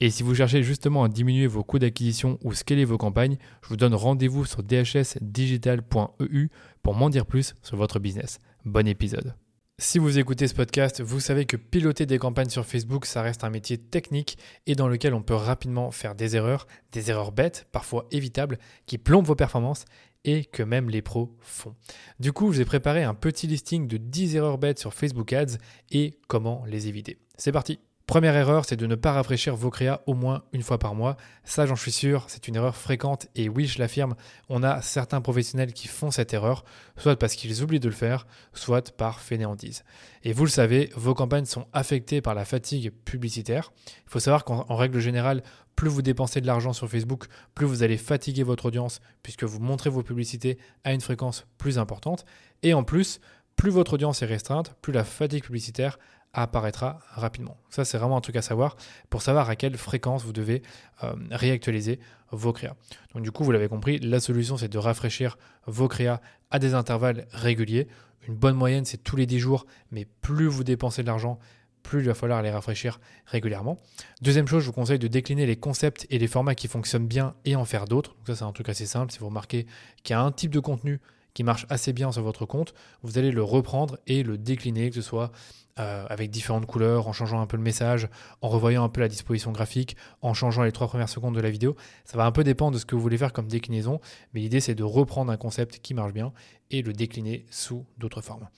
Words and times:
Et 0.00 0.10
si 0.10 0.22
vous 0.22 0.34
cherchez 0.34 0.62
justement 0.62 1.04
à 1.04 1.08
diminuer 1.08 1.46
vos 1.46 1.62
coûts 1.64 1.78
d'acquisition 1.78 2.38
ou 2.42 2.52
scaler 2.52 2.84
vos 2.84 2.98
campagnes, 2.98 3.36
je 3.62 3.68
vous 3.68 3.76
donne 3.76 3.94
rendez-vous 3.94 4.44
sur 4.44 4.62
dhsdigital.eu 4.62 6.48
pour 6.82 6.94
m'en 6.94 7.10
dire 7.10 7.26
plus 7.26 7.54
sur 7.62 7.76
votre 7.76 7.98
business. 7.98 8.38
Bon 8.64 8.86
épisode. 8.88 9.34
Si 9.78 9.98
vous 9.98 10.18
écoutez 10.18 10.46
ce 10.46 10.54
podcast, 10.54 11.00
vous 11.00 11.18
savez 11.18 11.44
que 11.44 11.56
piloter 11.56 12.06
des 12.06 12.18
campagnes 12.18 12.50
sur 12.50 12.64
Facebook, 12.64 13.04
ça 13.04 13.20
reste 13.20 13.42
un 13.42 13.50
métier 13.50 13.78
technique 13.78 14.38
et 14.66 14.76
dans 14.76 14.86
lequel 14.86 15.12
on 15.12 15.22
peut 15.22 15.34
rapidement 15.34 15.90
faire 15.90 16.14
des 16.14 16.36
erreurs, 16.36 16.68
des 16.92 17.10
erreurs 17.10 17.32
bêtes, 17.32 17.66
parfois 17.72 18.06
évitables, 18.12 18.58
qui 18.86 18.98
plombent 18.98 19.26
vos 19.26 19.34
performances 19.34 19.84
et 20.24 20.44
que 20.44 20.62
même 20.62 20.88
les 20.88 21.02
pros 21.02 21.36
font. 21.40 21.74
Du 22.20 22.32
coup, 22.32 22.52
je 22.52 22.58
vous 22.58 22.62
ai 22.62 22.64
préparé 22.64 23.02
un 23.02 23.14
petit 23.14 23.46
listing 23.46 23.88
de 23.88 23.96
10 23.96 24.36
erreurs 24.36 24.58
bêtes 24.58 24.78
sur 24.78 24.94
Facebook 24.94 25.32
Ads 25.32 25.58
et 25.90 26.18
comment 26.28 26.64
les 26.66 26.86
éviter. 26.86 27.18
C'est 27.36 27.52
parti 27.52 27.80
Première 28.06 28.34
erreur, 28.34 28.64
c'est 28.64 28.76
de 28.76 28.86
ne 28.86 28.96
pas 28.96 29.12
rafraîchir 29.12 29.54
vos 29.54 29.70
créas 29.70 30.02
au 30.06 30.14
moins 30.14 30.42
une 30.52 30.62
fois 30.62 30.78
par 30.78 30.94
mois. 30.94 31.16
Ça, 31.44 31.66
j'en 31.66 31.76
suis 31.76 31.92
sûr, 31.92 32.24
c'est 32.28 32.48
une 32.48 32.56
erreur 32.56 32.76
fréquente 32.76 33.28
et 33.36 33.48
oui, 33.48 33.66
je 33.66 33.78
l'affirme, 33.78 34.16
on 34.48 34.62
a 34.62 34.82
certains 34.82 35.20
professionnels 35.20 35.72
qui 35.72 35.86
font 35.88 36.10
cette 36.10 36.34
erreur, 36.34 36.64
soit 36.96 37.16
parce 37.16 37.34
qu'ils 37.36 37.62
oublient 37.62 37.80
de 37.80 37.88
le 37.88 37.94
faire, 37.94 38.26
soit 38.52 38.94
par 38.96 39.20
fainéantise. 39.20 39.84
Et 40.24 40.32
vous 40.32 40.44
le 40.44 40.50
savez, 40.50 40.90
vos 40.96 41.14
campagnes 41.14 41.44
sont 41.44 41.68
affectées 41.72 42.20
par 42.20 42.34
la 42.34 42.44
fatigue 42.44 42.92
publicitaire. 43.04 43.72
Il 44.06 44.10
faut 44.10 44.20
savoir 44.20 44.44
qu'en 44.44 44.64
règle 44.74 44.98
générale, 44.98 45.42
plus 45.76 45.88
vous 45.88 46.02
dépensez 46.02 46.40
de 46.40 46.46
l'argent 46.46 46.72
sur 46.72 46.90
Facebook, 46.90 47.26
plus 47.54 47.66
vous 47.66 47.82
allez 47.82 47.96
fatiguer 47.96 48.42
votre 48.42 48.66
audience 48.66 49.00
puisque 49.22 49.44
vous 49.44 49.60
montrez 49.60 49.90
vos 49.90 50.02
publicités 50.02 50.58
à 50.84 50.92
une 50.92 51.00
fréquence 51.00 51.46
plus 51.56 51.78
importante. 51.78 52.24
Et 52.62 52.74
en 52.74 52.82
plus, 52.82 53.20
plus 53.56 53.70
votre 53.70 53.94
audience 53.94 54.22
est 54.22 54.26
restreinte, 54.26 54.74
plus 54.82 54.92
la 54.92 55.04
fatigue 55.04 55.44
publicitaire 55.44 55.98
apparaîtra 56.32 56.98
rapidement. 57.10 57.56
Ça, 57.68 57.84
c'est 57.84 57.98
vraiment 57.98 58.16
un 58.16 58.20
truc 58.20 58.36
à 58.36 58.42
savoir 58.42 58.76
pour 59.10 59.22
savoir 59.22 59.50
à 59.50 59.56
quelle 59.56 59.76
fréquence 59.76 60.24
vous 60.24 60.32
devez 60.32 60.62
euh, 61.02 61.12
réactualiser 61.30 62.00
vos 62.30 62.52
créas. 62.52 62.74
Donc, 63.14 63.22
du 63.22 63.30
coup, 63.30 63.44
vous 63.44 63.52
l'avez 63.52 63.68
compris, 63.68 63.98
la 63.98 64.20
solution, 64.20 64.56
c'est 64.56 64.68
de 64.68 64.78
rafraîchir 64.78 65.36
vos 65.66 65.88
créas 65.88 66.20
à 66.50 66.58
des 66.58 66.74
intervalles 66.74 67.26
réguliers. 67.32 67.88
Une 68.26 68.34
bonne 68.34 68.56
moyenne, 68.56 68.84
c'est 68.84 69.02
tous 69.02 69.16
les 69.16 69.26
10 69.26 69.38
jours, 69.38 69.66
mais 69.90 70.06
plus 70.22 70.46
vous 70.46 70.64
dépensez 70.64 71.02
de 71.02 71.08
l'argent, 71.08 71.38
plus 71.82 72.00
il 72.00 72.06
va 72.06 72.14
falloir 72.14 72.40
les 72.42 72.50
rafraîchir 72.50 73.00
régulièrement. 73.26 73.78
Deuxième 74.22 74.46
chose, 74.46 74.62
je 74.62 74.68
vous 74.68 74.72
conseille 74.72 74.98
de 74.98 75.08
décliner 75.08 75.46
les 75.46 75.56
concepts 75.56 76.06
et 76.10 76.18
les 76.18 76.28
formats 76.28 76.54
qui 76.54 76.68
fonctionnent 76.68 77.06
bien 77.06 77.34
et 77.44 77.56
en 77.56 77.64
faire 77.64 77.86
d'autres. 77.86 78.14
Donc 78.14 78.28
ça, 78.28 78.36
c'est 78.36 78.44
un 78.44 78.52
truc 78.52 78.68
assez 78.68 78.86
simple. 78.86 79.12
Si 79.12 79.18
vous 79.18 79.26
remarquez 79.26 79.66
qu'il 80.02 80.14
y 80.14 80.16
a 80.16 80.22
un 80.22 80.32
type 80.32 80.52
de 80.52 80.60
contenu 80.60 81.00
qui 81.34 81.44
marche 81.44 81.66
assez 81.68 81.92
bien 81.92 82.12
sur 82.12 82.22
votre 82.22 82.46
compte, 82.46 82.74
vous 83.02 83.18
allez 83.18 83.30
le 83.30 83.42
reprendre 83.42 83.98
et 84.06 84.22
le 84.22 84.38
décliner, 84.38 84.90
que 84.90 84.96
ce 84.96 85.02
soit 85.02 85.32
euh, 85.78 86.04
avec 86.10 86.30
différentes 86.30 86.66
couleurs, 86.66 87.08
en 87.08 87.14
changeant 87.14 87.40
un 87.40 87.46
peu 87.46 87.56
le 87.56 87.62
message, 87.62 88.08
en 88.42 88.48
revoyant 88.48 88.84
un 88.84 88.90
peu 88.90 89.00
la 89.00 89.08
disposition 89.08 89.52
graphique, 89.52 89.96
en 90.20 90.34
changeant 90.34 90.62
les 90.64 90.72
trois 90.72 90.86
premières 90.86 91.08
secondes 91.08 91.34
de 91.34 91.40
la 91.40 91.50
vidéo. 91.50 91.76
Ça 92.04 92.18
va 92.18 92.26
un 92.26 92.32
peu 92.32 92.44
dépendre 92.44 92.74
de 92.74 92.78
ce 92.78 92.84
que 92.84 92.94
vous 92.94 93.00
voulez 93.00 93.16
faire 93.16 93.32
comme 93.32 93.48
déclinaison, 93.48 93.98
mais 94.34 94.40
l'idée 94.40 94.60
c'est 94.60 94.74
de 94.74 94.84
reprendre 94.84 95.32
un 95.32 95.38
concept 95.38 95.78
qui 95.78 95.94
marche 95.94 96.12
bien 96.12 96.32
et 96.70 96.82
le 96.82 96.92
décliner 96.92 97.46
sous 97.50 97.86
d'autres 97.96 98.20
formes. 98.20 98.48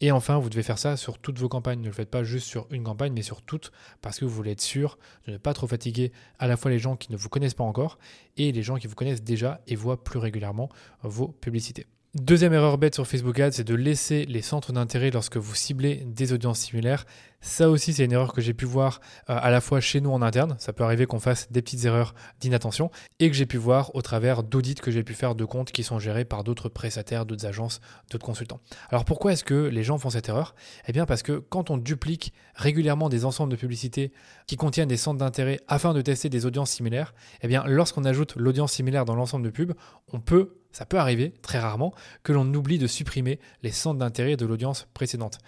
Et 0.00 0.12
enfin, 0.12 0.38
vous 0.38 0.48
devez 0.48 0.62
faire 0.62 0.78
ça 0.78 0.96
sur 0.96 1.18
toutes 1.18 1.38
vos 1.38 1.48
campagnes. 1.48 1.80
Ne 1.80 1.86
le 1.86 1.92
faites 1.92 2.10
pas 2.10 2.22
juste 2.22 2.46
sur 2.46 2.68
une 2.70 2.84
campagne, 2.84 3.12
mais 3.12 3.22
sur 3.22 3.42
toutes, 3.42 3.72
parce 4.00 4.18
que 4.18 4.24
vous 4.24 4.30
voulez 4.30 4.52
être 4.52 4.60
sûr 4.60 4.98
de 5.26 5.32
ne 5.32 5.38
pas 5.38 5.54
trop 5.54 5.66
fatiguer 5.66 6.12
à 6.38 6.46
la 6.46 6.56
fois 6.56 6.70
les 6.70 6.78
gens 6.78 6.96
qui 6.96 7.10
ne 7.10 7.16
vous 7.16 7.28
connaissent 7.28 7.54
pas 7.54 7.64
encore 7.64 7.98
et 8.36 8.52
les 8.52 8.62
gens 8.62 8.76
qui 8.76 8.86
vous 8.86 8.94
connaissent 8.94 9.24
déjà 9.24 9.60
et 9.66 9.74
voient 9.74 10.04
plus 10.04 10.18
régulièrement 10.18 10.68
vos 11.02 11.28
publicités. 11.28 11.86
Deuxième 12.14 12.54
erreur 12.54 12.78
bête 12.78 12.94
sur 12.94 13.06
Facebook 13.06 13.38
Ads, 13.38 13.52
c'est 13.52 13.64
de 13.64 13.74
laisser 13.74 14.24
les 14.24 14.40
centres 14.40 14.72
d'intérêt 14.72 15.10
lorsque 15.10 15.36
vous 15.36 15.54
ciblez 15.54 16.06
des 16.06 16.32
audiences 16.32 16.60
similaires. 16.60 17.04
Ça 17.42 17.68
aussi, 17.68 17.92
c'est 17.92 18.04
une 18.06 18.12
erreur 18.12 18.32
que 18.32 18.40
j'ai 18.40 18.54
pu 18.54 18.64
voir 18.64 19.02
euh, 19.28 19.36
à 19.38 19.50
la 19.50 19.60
fois 19.60 19.80
chez 19.80 20.00
nous 20.00 20.10
en 20.10 20.22
interne. 20.22 20.56
Ça 20.58 20.72
peut 20.72 20.84
arriver 20.84 21.04
qu'on 21.04 21.20
fasse 21.20 21.52
des 21.52 21.60
petites 21.60 21.84
erreurs 21.84 22.14
d'inattention 22.40 22.90
et 23.18 23.28
que 23.28 23.36
j'ai 23.36 23.44
pu 23.44 23.58
voir 23.58 23.94
au 23.94 24.00
travers 24.00 24.42
d'audits 24.42 24.76
que 24.76 24.90
j'ai 24.90 25.02
pu 25.02 25.12
faire 25.12 25.34
de 25.34 25.44
comptes 25.44 25.70
qui 25.70 25.82
sont 25.82 25.98
gérés 25.98 26.24
par 26.24 26.44
d'autres 26.44 26.70
prestataires, 26.70 27.26
d'autres 27.26 27.44
agences, 27.44 27.82
d'autres 28.10 28.24
consultants. 28.24 28.60
Alors 28.88 29.04
pourquoi 29.04 29.32
est-ce 29.32 29.44
que 29.44 29.66
les 29.66 29.84
gens 29.84 29.98
font 29.98 30.08
cette 30.08 30.30
erreur? 30.30 30.54
Eh 30.86 30.92
bien 30.92 31.04
parce 31.04 31.22
que 31.22 31.32
quand 31.32 31.68
on 31.68 31.76
duplique 31.76 32.32
régulièrement 32.54 33.10
des 33.10 33.26
ensembles 33.26 33.50
de 33.50 33.56
publicités 33.56 34.12
qui 34.46 34.56
contiennent 34.56 34.88
des 34.88 34.96
centres 34.96 35.18
d'intérêt 35.18 35.60
afin 35.68 35.92
de 35.92 36.00
tester 36.00 36.30
des 36.30 36.46
audiences 36.46 36.70
similaires, 36.70 37.12
eh 37.42 37.48
bien 37.48 37.64
lorsqu'on 37.66 38.04
ajoute 38.04 38.34
l'audience 38.36 38.72
similaire 38.72 39.04
dans 39.04 39.14
l'ensemble 39.14 39.44
de 39.44 39.50
pubs, 39.50 39.74
on 40.10 40.20
peut 40.20 40.54
ça 40.78 40.86
peut 40.86 41.00
arriver, 41.00 41.34
très 41.42 41.58
rarement, 41.58 41.92
que 42.22 42.32
l'on 42.32 42.54
oublie 42.54 42.78
de 42.78 42.86
supprimer 42.86 43.40
les 43.64 43.72
centres 43.72 43.98
d'intérêt 43.98 44.36
de 44.36 44.46
l'audience 44.46 44.86
précédente. 44.94 45.38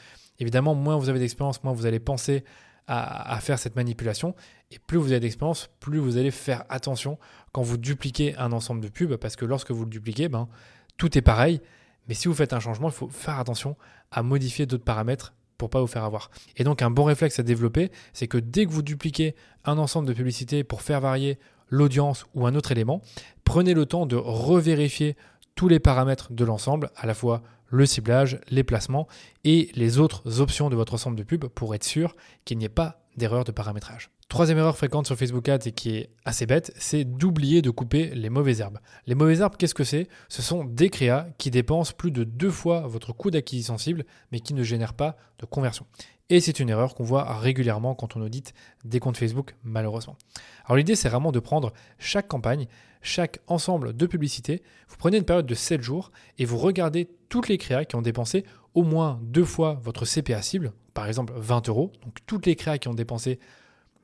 Évidemment, 0.41 0.75
moins 0.75 0.97
vous 0.97 1.09
avez 1.09 1.21
d'expérience, 1.21 1.63
moins 1.63 1.73
vous 1.73 1.87
allez 1.87 2.01
penser 2.01 2.43
à, 2.89 3.39
faire 3.41 3.57
cette 3.57 3.77
manipulation. 3.77 4.35
Et 4.73 4.81
plus 4.81 4.99
vous 4.99 5.13
avez 5.13 5.21
d'expérience, 5.21 5.71
plus 5.79 6.01
vous 6.01 6.17
allez 6.17 6.33
faire 6.33 6.65
attention 6.69 7.17
quand 7.53 7.63
vous 7.63 7.77
dupliquez 7.77 8.37
un 8.39 8.51
ensemble 8.51 8.81
de 8.81 8.89
pubs, 8.89 9.15
parce 9.19 9.37
que 9.37 9.45
lorsque 9.45 9.71
vous 9.71 9.85
le 9.85 9.91
dupliquez, 9.91 10.29
ben, 10.29 10.49
tout 10.97 11.17
est 11.17 11.23
pareil. 11.23 11.61
Mais 12.09 12.15
si 12.15 12.27
vous 12.27 12.35
faites 12.35 12.53
un 12.53 12.59
changement, 12.59 12.89
il 12.89 12.95
faut 12.95 13.09
faire 13.09 13.39
attention 13.39 13.77
à 14.11 14.25
modifier 14.25 14.67
d'autres 14.67 14.83
paramètres 14.83 15.33
pour 15.59 15.71
pas 15.71 15.81
vous 15.81 15.87
faire 15.87 16.03
avoir. 16.03 16.33
Et 16.57 16.65
donc 16.65 16.83
un 16.83 16.91
bon 16.91 17.05
réflexe 17.05 17.39
à 17.39 17.45
développer, 17.45 17.93
c'est 18.15 18.27
que 18.27 18.39
dès 18.39 18.67
que 18.67 18.73
vous 18.73 18.83
dupliquez 18.83 19.37
un 19.65 19.79
ensemble 19.79 20.09
de 20.09 20.13
publicités 20.13 20.65
pour 20.65 20.83
faire 20.83 21.01
varier 21.01 21.39
l'audience 21.71 22.27
ou 22.35 22.47
un 22.47 22.55
autre 22.55 22.73
élément, 22.73 23.01
prenez 23.45 23.75
le 23.75 23.87
temps 23.87 24.07
de 24.07 24.17
revérifier 24.17 25.17
tous 25.55 25.69
les 25.69 25.81
paramètres 25.81 26.33
de 26.33 26.45
l'ensemble, 26.45 26.91
à 26.97 27.07
la 27.07 27.15
fois 27.15 27.43
le 27.69 27.87
ciblage, 27.87 28.41
les 28.51 28.65
placements 28.65 29.07
et 29.45 29.71
les 29.75 29.99
autres 29.99 30.41
options 30.41 30.71
de 30.71 30.77
votre 30.77 30.95
ensemble 30.95 31.17
de 31.17 31.23
pubs 31.23 31.47
pour 31.47 31.75
être 31.75 31.85
sûr 31.85 32.17
qu'il 32.45 32.59
n'y 32.59 32.65
ait 32.65 32.69
pas 32.69 33.00
d'erreur 33.17 33.45
de 33.45 33.53
paramétrage. 33.53 34.11
Troisième 34.29 34.59
erreur 34.59 34.77
fréquente 34.77 35.07
sur 35.07 35.17
Facebook 35.17 35.49
Ads 35.49 35.67
et 35.67 35.73
qui 35.73 35.97
est 35.97 36.11
assez 36.25 36.47
bête, 36.47 36.73
c'est 36.77 37.05
d'oublier 37.05 37.63
de 37.63 37.71
couper 37.71 38.15
les 38.15 38.31
mauvaises 38.31 38.61
herbes. 38.61 38.79
Les 39.07 39.15
mauvaises 39.15 39.41
herbes, 39.41 39.57
qu'est-ce 39.57 39.75
que 39.75 39.85
c'est? 39.85 40.09
Ce 40.29 40.43
sont 40.43 40.65
des 40.65 40.89
créas 40.89 41.27
qui 41.39 41.51
dépensent 41.51 41.93
plus 41.97 42.11
de 42.11 42.25
deux 42.25 42.51
fois 42.51 42.87
votre 42.87 43.13
coût 43.13 43.31
d'acquisition 43.31 43.77
cible, 43.79 44.05
mais 44.31 44.41
qui 44.41 44.55
ne 44.55 44.63
génèrent 44.63 44.95
pas 44.95 45.17
de 45.39 45.47
conversion. 45.47 45.87
Et 46.29 46.39
c'est 46.39 46.61
une 46.61 46.69
erreur 46.69 46.95
qu'on 46.95 47.03
voit 47.03 47.39
régulièrement 47.39 47.97
quand 47.97 48.17
on 48.17 48.21
audite 48.21 48.55
des 48.85 49.01
comptes 49.01 49.17
Facebook, 49.17 49.57
malheureusement. 49.65 50.17
Alors 50.65 50.77
l'idée, 50.77 50.95
c'est 50.95 51.09
vraiment 51.09 51.33
de 51.33 51.41
prendre 51.41 51.73
chaque 51.99 52.29
campagne, 52.29 52.69
chaque 53.03 53.41
ensemble 53.49 53.97
de 53.97 54.07
publicités, 54.07 54.63
vous 54.89 54.97
prenez 54.97 55.17
une 55.17 55.25
période 55.25 55.47
de 55.47 55.55
7 55.55 55.83
jours 55.83 56.13
et 56.39 56.45
vous 56.45 56.59
regardez 56.59 57.09
toutes 57.29 57.49
les 57.49 57.59
créas 57.59 57.85
qui 57.85 57.97
ont 57.97 58.03
dépensé 58.03 58.45
au 58.75 58.85
moins 58.85 59.19
deux 59.25 59.45
fois 59.45 59.81
votre 59.83 60.05
CPA 60.05 60.41
cible, 60.41 60.73
par 61.01 61.09
exemple 61.09 61.33
20 61.35 61.67
euros. 61.71 61.93
Donc 62.03 62.19
toutes 62.27 62.45
les 62.45 62.57
créas 62.57 62.77
qui 62.77 62.89
ont 62.89 62.93
dépensé, 62.93 63.39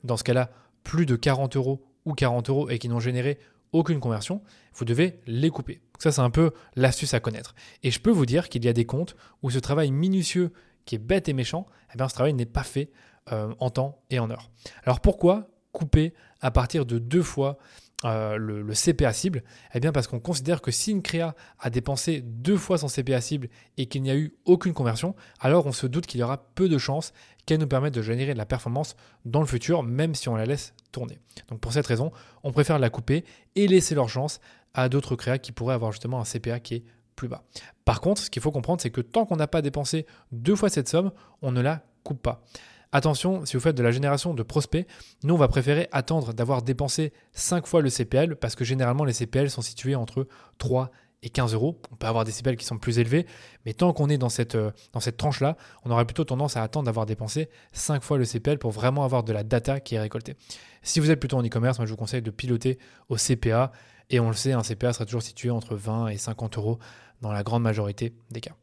dans 0.03 0.17
ce 0.17 0.23
cas-là, 0.23 0.49
plus 0.81 1.05
de 1.05 1.15
40 1.15 1.55
euros 1.55 1.85
ou 2.05 2.15
40 2.15 2.49
euros 2.49 2.69
et 2.71 2.79
qui 2.79 2.89
n'ont 2.89 2.99
généré 2.99 3.37
aucune 3.71 3.99
conversion, 3.99 4.41
vous 4.73 4.83
devez 4.83 5.19
les 5.27 5.51
couper. 5.51 5.79
Ça, 5.99 6.11
c'est 6.11 6.21
un 6.21 6.31
peu 6.31 6.53
l'astuce 6.75 7.13
à 7.13 7.19
connaître. 7.19 7.53
Et 7.83 7.91
je 7.91 7.99
peux 7.99 8.09
vous 8.09 8.25
dire 8.25 8.49
qu'il 8.49 8.65
y 8.65 8.67
a 8.67 8.73
des 8.73 8.85
comptes 8.85 9.15
où 9.43 9.51
ce 9.51 9.59
travail 9.59 9.91
minutieux 9.91 10.51
qui 10.85 10.95
est 10.95 10.97
bête 10.97 11.29
et 11.29 11.33
méchant, 11.33 11.67
eh 11.93 11.97
bien, 11.97 12.09
ce 12.09 12.15
travail 12.15 12.33
n'est 12.33 12.47
pas 12.47 12.63
fait 12.63 12.89
euh, 13.31 13.53
en 13.59 13.69
temps 13.69 14.01
et 14.09 14.17
en 14.17 14.31
heure. 14.31 14.49
Alors 14.83 14.99
pourquoi 14.99 15.51
couper 15.73 16.15
à 16.41 16.49
partir 16.49 16.87
de 16.87 16.97
deux 16.97 17.21
fois 17.21 17.59
euh, 18.05 18.37
le, 18.37 18.73
CPA 18.73 19.11
cible 19.11 19.43
Eh 19.73 19.79
bien 19.79 19.91
parce 19.91 20.07
qu'on 20.07 20.19
considère 20.19 20.61
que 20.61 20.69
si 20.69 20.91
une 20.91 21.01
créa 21.01 21.35
a 21.59 21.69
dépensé 21.69 22.21
deux 22.21 22.57
fois 22.57 22.77
son 22.77 22.87
CPA 22.87 23.21
cible 23.21 23.49
et 23.77 23.87
qu'il 23.87 24.03
n'y 24.03 24.11
a 24.11 24.15
eu 24.15 24.35
aucune 24.45 24.73
conversion, 24.73 25.15
alors 25.39 25.65
on 25.65 25.71
se 25.71 25.87
doute 25.87 26.05
qu'il 26.05 26.19
y 26.19 26.23
aura 26.23 26.37
peu 26.53 26.69
de 26.69 26.77
chances 26.77 27.11
qu'elle 27.45 27.59
nous 27.59 27.67
permette 27.67 27.93
de 27.93 28.01
générer 28.01 28.33
de 28.33 28.37
la 28.37 28.45
performance 28.45 28.95
dans 29.25 29.39
le 29.39 29.47
futur, 29.47 29.81
même 29.81 30.13
si 30.13 30.29
on 30.29 30.35
la 30.35 30.45
laisse 30.45 30.73
tourner. 30.91 31.17
Donc 31.47 31.59
pour 31.59 31.73
cette 31.73 31.87
raison, 31.87 32.11
on 32.43 32.51
préfère 32.51 32.77
la 32.77 32.89
couper 32.89 33.23
et 33.55 33.67
laisser 33.67 33.95
leur 33.95 34.09
chance 34.09 34.41
à 34.73 34.89
d'autres 34.89 35.15
créas 35.15 35.39
qui 35.39 35.51
pourraient 35.51 35.73
avoir 35.73 35.91
justement 35.91 36.19
un 36.19 36.25
CPA 36.25 36.59
qui 36.59 36.75
est 36.75 36.83
plus 37.15 37.27
bas. 37.27 37.43
Par 37.83 37.99
contre, 37.99 38.21
ce 38.21 38.29
qu'il 38.29 38.41
faut 38.41 38.51
comprendre, 38.51 38.81
c'est 38.81 38.91
que 38.91 39.01
tant 39.01 39.25
qu'on 39.25 39.37
n'a 39.37 39.47
pas 39.47 39.63
dépensé 39.63 40.05
deux 40.31 40.55
fois 40.55 40.69
cette 40.69 40.87
somme, 40.87 41.11
on 41.41 41.51
ne 41.51 41.61
la 41.61 41.83
coupe 42.03 42.21
pas. 42.21 42.43
Attention, 42.91 43.45
si 43.45 43.55
vous 43.57 43.61
faites 43.61 43.75
de 43.75 43.83
la 43.83 43.91
génération 43.91 44.33
de 44.33 44.43
prospects, 44.43 44.87
nous 45.23 45.33
on 45.33 45.37
va 45.37 45.47
préférer 45.47 45.89
attendre 45.91 46.33
d'avoir 46.33 46.61
dépensé 46.61 47.11
5 47.33 47.67
fois 47.67 47.81
le 47.81 47.89
CPL 47.89 48.35
parce 48.37 48.55
que 48.55 48.63
généralement 48.63 49.03
les 49.03 49.13
CPL 49.13 49.49
sont 49.49 49.61
situés 49.61 49.95
entre 49.95 50.27
3 50.57 50.91
et 51.23 51.29
15 51.29 51.53
euros. 51.53 51.79
On 51.91 51.95
peut 51.95 52.07
avoir 52.07 52.23
des 52.23 52.31
CPL 52.31 52.55
qui 52.55 52.65
sont 52.65 52.77
plus 52.77 52.99
élevés, 52.99 53.25
mais 53.65 53.73
tant 53.73 53.91
qu'on 53.91 54.07
est 54.09 54.17
dans 54.17 54.29
cette, 54.29 54.55
euh, 54.55 54.71
dans 54.93 54.99
cette 54.99 55.17
tranche-là, 55.17 55.57
on 55.83 55.91
aurait 55.91 56.05
plutôt 56.05 56.23
tendance 56.23 56.55
à 56.55 56.63
attendre 56.63 56.85
d'avoir 56.85 57.05
dépensé 57.05 57.49
5 57.73 58.03
fois 58.03 58.17
le 58.17 58.25
CPL 58.25 58.57
pour 58.57 58.71
vraiment 58.71 59.03
avoir 59.03 59.23
de 59.23 59.33
la 59.33 59.43
data 59.43 59.79
qui 59.79 59.95
est 59.95 59.99
récoltée. 59.99 60.35
Si 60.81 60.99
vous 60.99 61.11
êtes 61.11 61.19
plutôt 61.19 61.37
en 61.37 61.43
e-commerce, 61.43 61.79
moi 61.79 61.85
je 61.85 61.91
vous 61.91 61.97
conseille 61.97 62.21
de 62.21 62.31
piloter 62.31 62.77
au 63.09 63.17
CPA, 63.17 63.71
et 64.09 64.19
on 64.19 64.29
le 64.29 64.35
sait, 64.35 64.53
un 64.53 64.61
CPA 64.61 64.93
sera 64.93 65.05
toujours 65.05 65.23
situé 65.23 65.49
entre 65.49 65.75
20 65.75 66.07
et 66.07 66.17
50 66.17 66.57
euros 66.57 66.79
dans 67.21 67.31
la 67.31 67.43
grande 67.43 67.63
majorité 67.63 68.13
des 68.31 68.39
cas. 68.39 68.55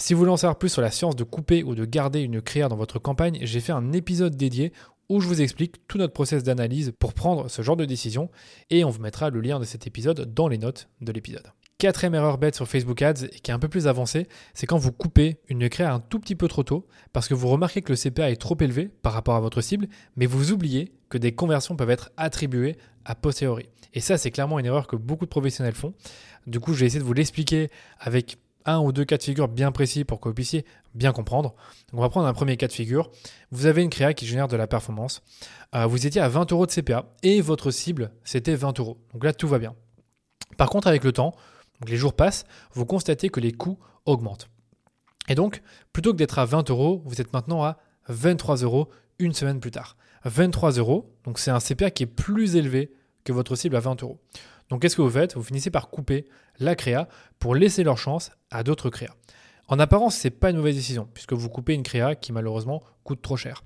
Si 0.00 0.14
vous 0.14 0.20
voulez 0.20 0.30
en 0.30 0.38
savoir 0.38 0.56
plus 0.56 0.70
sur 0.70 0.80
la 0.80 0.90
science 0.90 1.14
de 1.14 1.24
couper 1.24 1.62
ou 1.62 1.74
de 1.74 1.84
garder 1.84 2.20
une 2.20 2.40
créa 2.40 2.70
dans 2.70 2.76
votre 2.76 2.98
campagne, 2.98 3.38
j'ai 3.42 3.60
fait 3.60 3.72
un 3.72 3.92
épisode 3.92 4.34
dédié 4.34 4.72
où 5.10 5.20
je 5.20 5.28
vous 5.28 5.42
explique 5.42 5.86
tout 5.88 5.98
notre 5.98 6.14
process 6.14 6.42
d'analyse 6.42 6.94
pour 6.98 7.12
prendre 7.12 7.50
ce 7.50 7.60
genre 7.60 7.76
de 7.76 7.84
décision 7.84 8.30
et 8.70 8.82
on 8.82 8.88
vous 8.88 9.02
mettra 9.02 9.28
le 9.28 9.42
lien 9.42 9.60
de 9.60 9.66
cet 9.66 9.86
épisode 9.86 10.32
dans 10.32 10.48
les 10.48 10.56
notes 10.56 10.88
de 11.02 11.12
l'épisode. 11.12 11.52
Quatrième 11.76 12.14
erreur 12.14 12.38
bête 12.38 12.54
sur 12.54 12.66
Facebook 12.66 13.02
Ads 13.02 13.26
et 13.26 13.40
qui 13.40 13.50
est 13.50 13.54
un 13.54 13.58
peu 13.58 13.68
plus 13.68 13.88
avancée, 13.88 14.26
c'est 14.54 14.64
quand 14.64 14.78
vous 14.78 14.90
coupez 14.90 15.36
une 15.50 15.68
créa 15.68 15.92
un 15.92 16.00
tout 16.00 16.18
petit 16.18 16.34
peu 16.34 16.48
trop 16.48 16.62
tôt 16.62 16.86
parce 17.12 17.28
que 17.28 17.34
vous 17.34 17.48
remarquez 17.48 17.82
que 17.82 17.92
le 17.92 17.96
CPA 17.96 18.30
est 18.30 18.40
trop 18.40 18.56
élevé 18.58 18.88
par 19.02 19.12
rapport 19.12 19.34
à 19.34 19.40
votre 19.40 19.60
cible, 19.60 19.86
mais 20.16 20.24
vous 20.24 20.50
oubliez 20.50 20.94
que 21.10 21.18
des 21.18 21.32
conversions 21.32 21.76
peuvent 21.76 21.90
être 21.90 22.10
attribuées 22.16 22.78
à 23.04 23.14
posteriori. 23.14 23.68
Et 23.92 24.00
ça, 24.00 24.16
c'est 24.16 24.30
clairement 24.30 24.58
une 24.58 24.66
erreur 24.66 24.86
que 24.86 24.96
beaucoup 24.96 25.26
de 25.26 25.30
professionnels 25.30 25.74
font. 25.74 25.92
Du 26.46 26.58
coup, 26.58 26.72
je 26.72 26.80
vais 26.80 26.86
essayer 26.86 27.00
de 27.00 27.04
vous 27.04 27.12
l'expliquer 27.12 27.68
avec 27.98 28.38
un 28.64 28.80
ou 28.80 28.92
deux 28.92 29.04
cas 29.04 29.16
de 29.16 29.22
figure 29.22 29.48
bien 29.48 29.72
précis 29.72 30.04
pour 30.04 30.20
que 30.20 30.28
vous 30.28 30.34
puissiez 30.34 30.64
bien 30.94 31.12
comprendre. 31.12 31.54
on 31.92 32.00
va 32.00 32.08
prendre 32.08 32.26
un 32.26 32.32
premier 32.32 32.56
cas 32.56 32.66
de 32.66 32.72
figure. 32.72 33.10
Vous 33.50 33.66
avez 33.66 33.82
une 33.82 33.90
créa 33.90 34.14
qui 34.14 34.26
génère 34.26 34.48
de 34.48 34.56
la 34.56 34.66
performance. 34.66 35.22
Euh, 35.74 35.86
vous 35.86 36.06
étiez 36.06 36.20
à 36.20 36.28
20 36.28 36.52
euros 36.52 36.66
de 36.66 36.72
CPA 36.72 37.06
et 37.22 37.40
votre 37.40 37.70
cible, 37.70 38.12
c'était 38.24 38.54
20 38.54 38.78
euros. 38.80 38.98
Donc 39.12 39.24
là, 39.24 39.32
tout 39.32 39.48
va 39.48 39.58
bien. 39.58 39.74
Par 40.56 40.68
contre, 40.68 40.88
avec 40.88 41.04
le 41.04 41.12
temps, 41.12 41.34
les 41.86 41.96
jours 41.96 42.14
passent, 42.14 42.44
vous 42.72 42.84
constatez 42.84 43.28
que 43.28 43.40
les 43.40 43.52
coûts 43.52 43.78
augmentent. 44.04 44.48
Et 45.28 45.34
donc, 45.34 45.62
plutôt 45.92 46.12
que 46.12 46.18
d'être 46.18 46.38
à 46.38 46.44
20 46.44 46.70
euros, 46.70 47.02
vous 47.04 47.20
êtes 47.20 47.32
maintenant 47.32 47.64
à 47.64 47.78
23 48.08 48.56
euros 48.56 48.88
une 49.18 49.32
semaine 49.32 49.60
plus 49.60 49.70
tard. 49.70 49.96
23 50.24 50.72
euros, 50.72 51.14
donc 51.24 51.38
c'est 51.38 51.50
un 51.50 51.60
CPA 51.60 51.90
qui 51.90 52.02
est 52.02 52.06
plus 52.06 52.56
élevé 52.56 52.92
que 53.24 53.32
votre 53.32 53.54
cible 53.54 53.76
à 53.76 53.80
20 53.80 54.02
euros. 54.02 54.18
Donc 54.70 54.82
qu'est-ce 54.82 54.96
que 54.96 55.02
vous 55.02 55.10
faites? 55.10 55.34
Vous 55.34 55.42
finissez 55.42 55.70
par 55.70 55.90
couper 55.90 56.26
la 56.58 56.74
créa 56.74 57.08
pour 57.38 57.54
laisser 57.54 57.84
leur 57.84 57.98
chance 57.98 58.30
à 58.50 58.62
d'autres 58.62 58.88
créas. 58.88 59.14
En 59.68 59.78
apparence, 59.78 60.16
ce 60.16 60.26
n'est 60.26 60.32
pas 60.32 60.50
une 60.50 60.56
mauvaise 60.56 60.76
décision, 60.76 61.08
puisque 61.12 61.32
vous 61.32 61.48
coupez 61.48 61.74
une 61.74 61.82
créa 61.82 62.14
qui 62.14 62.32
malheureusement 62.32 62.82
coûte 63.04 63.22
trop 63.22 63.36
cher. 63.36 63.62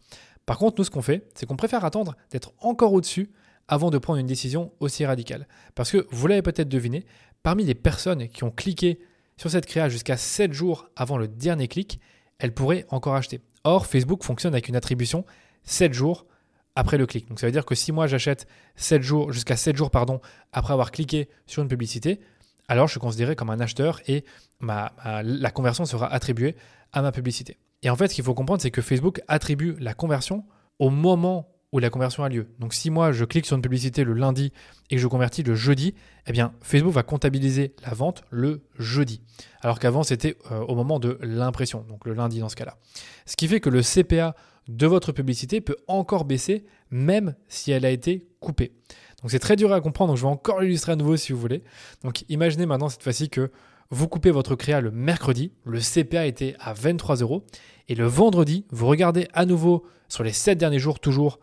Par 0.46 0.58
contre, 0.58 0.76
nous, 0.78 0.84
ce 0.84 0.90
qu'on 0.90 1.02
fait, 1.02 1.26
c'est 1.34 1.46
qu'on 1.46 1.56
préfère 1.56 1.84
attendre 1.84 2.16
d'être 2.30 2.52
encore 2.60 2.92
au-dessus 2.92 3.30
avant 3.68 3.90
de 3.90 3.96
prendre 3.98 4.18
une 4.18 4.26
décision 4.26 4.72
aussi 4.80 5.06
radicale. 5.06 5.48
Parce 5.74 5.90
que, 5.90 6.06
vous 6.10 6.26
l'avez 6.26 6.42
peut-être 6.42 6.68
deviné, 6.68 7.06
parmi 7.42 7.64
les 7.64 7.74
personnes 7.74 8.28
qui 8.28 8.44
ont 8.44 8.50
cliqué 8.50 8.98
sur 9.38 9.50
cette 9.50 9.66
créa 9.66 9.88
jusqu'à 9.88 10.16
7 10.16 10.52
jours 10.52 10.88
avant 10.96 11.16
le 11.16 11.28
dernier 11.28 11.68
clic, 11.68 12.00
elles 12.38 12.52
pourraient 12.52 12.84
encore 12.90 13.14
acheter. 13.14 13.40
Or, 13.64 13.86
Facebook 13.86 14.22
fonctionne 14.22 14.52
avec 14.52 14.68
une 14.68 14.76
attribution 14.76 15.24
7 15.62 15.94
jours 15.94 16.26
après 16.74 16.98
le 16.98 17.06
clic. 17.06 17.28
Donc 17.28 17.40
ça 17.40 17.46
veut 17.46 17.52
dire 17.52 17.64
que 17.64 17.74
si 17.74 17.92
moi 17.92 18.06
j'achète 18.06 18.46
7 18.76 19.02
jours, 19.02 19.32
jusqu'à 19.32 19.56
7 19.56 19.76
jours 19.76 19.90
pardon, 19.90 20.20
après 20.52 20.72
avoir 20.72 20.90
cliqué 20.90 21.28
sur 21.46 21.62
une 21.62 21.68
publicité, 21.68 22.20
alors 22.68 22.86
je 22.86 22.92
suis 22.92 23.00
considéré 23.00 23.36
comme 23.36 23.50
un 23.50 23.60
acheteur 23.60 24.00
et 24.08 24.24
la 24.60 25.50
conversion 25.50 25.84
sera 25.84 26.12
attribuée 26.12 26.56
à 26.92 27.02
ma 27.02 27.12
publicité. 27.12 27.58
Et 27.82 27.90
en 27.90 27.96
fait, 27.96 28.08
ce 28.08 28.14
qu'il 28.14 28.24
faut 28.24 28.34
comprendre, 28.34 28.62
c'est 28.62 28.70
que 28.70 28.80
Facebook 28.80 29.20
attribue 29.28 29.76
la 29.78 29.92
conversion 29.92 30.44
au 30.78 30.90
moment 30.90 31.53
où 31.74 31.80
la 31.80 31.90
conversion 31.90 32.22
a 32.22 32.28
lieu. 32.28 32.46
Donc 32.60 32.72
si 32.72 32.88
moi 32.88 33.10
je 33.10 33.24
clique 33.24 33.46
sur 33.46 33.56
une 33.56 33.62
publicité 33.62 34.04
le 34.04 34.12
lundi 34.12 34.52
et 34.90 34.94
que 34.94 35.02
je 35.02 35.08
convertis 35.08 35.42
le 35.42 35.56
jeudi, 35.56 35.94
eh 36.28 36.32
bien 36.32 36.52
Facebook 36.62 36.94
va 36.94 37.02
comptabiliser 37.02 37.74
la 37.84 37.92
vente 37.94 38.22
le 38.30 38.62
jeudi. 38.78 39.20
Alors 39.60 39.80
qu'avant 39.80 40.04
c'était 40.04 40.36
euh, 40.52 40.60
au 40.60 40.76
moment 40.76 41.00
de 41.00 41.18
l'impression, 41.20 41.84
donc 41.88 42.06
le 42.06 42.14
lundi 42.14 42.38
dans 42.38 42.48
ce 42.48 42.54
cas-là. 42.54 42.78
Ce 43.26 43.34
qui 43.34 43.48
fait 43.48 43.58
que 43.58 43.70
le 43.70 43.82
CPA 43.82 44.36
de 44.68 44.86
votre 44.86 45.10
publicité 45.10 45.60
peut 45.60 45.76
encore 45.88 46.24
baisser 46.24 46.64
même 46.92 47.34
si 47.48 47.72
elle 47.72 47.84
a 47.84 47.90
été 47.90 48.28
coupée. 48.38 48.72
Donc 49.20 49.32
c'est 49.32 49.40
très 49.40 49.56
dur 49.56 49.72
à 49.72 49.80
comprendre, 49.80 50.12
donc 50.12 50.18
je 50.18 50.22
vais 50.22 50.28
encore 50.28 50.60
l'illustrer 50.60 50.92
à 50.92 50.96
nouveau 50.96 51.16
si 51.16 51.32
vous 51.32 51.40
voulez. 51.40 51.64
Donc 52.04 52.24
imaginez 52.28 52.66
maintenant 52.66 52.88
cette 52.88 53.02
fois-ci 53.02 53.30
que 53.30 53.50
vous 53.90 54.06
coupez 54.06 54.30
votre 54.30 54.54
créa 54.54 54.80
le 54.80 54.92
mercredi, 54.92 55.50
le 55.64 55.80
CPA 55.80 56.26
était 56.26 56.54
à 56.60 56.72
23 56.72 57.16
euros, 57.16 57.44
et 57.88 57.96
le 57.96 58.06
vendredi, 58.06 58.64
vous 58.70 58.86
regardez 58.86 59.26
à 59.34 59.44
nouveau 59.44 59.84
sur 60.08 60.22
les 60.22 60.32
7 60.32 60.56
derniers 60.56 60.78
jours 60.78 61.00
toujours 61.00 61.40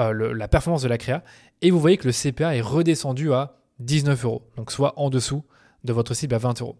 euh, 0.00 0.34
la 0.34 0.48
performance 0.48 0.82
de 0.82 0.88
la 0.88 0.98
créa, 0.98 1.22
et 1.62 1.70
vous 1.70 1.80
voyez 1.80 1.96
que 1.96 2.06
le 2.06 2.12
CPA 2.12 2.56
est 2.56 2.60
redescendu 2.60 3.32
à 3.32 3.56
19 3.80 4.24
euros, 4.24 4.42
donc 4.56 4.72
soit 4.72 4.98
en 4.98 5.10
dessous 5.10 5.44
de 5.84 5.92
votre 5.92 6.14
cible 6.14 6.34
à 6.34 6.38
20 6.38 6.60
euros. 6.60 6.76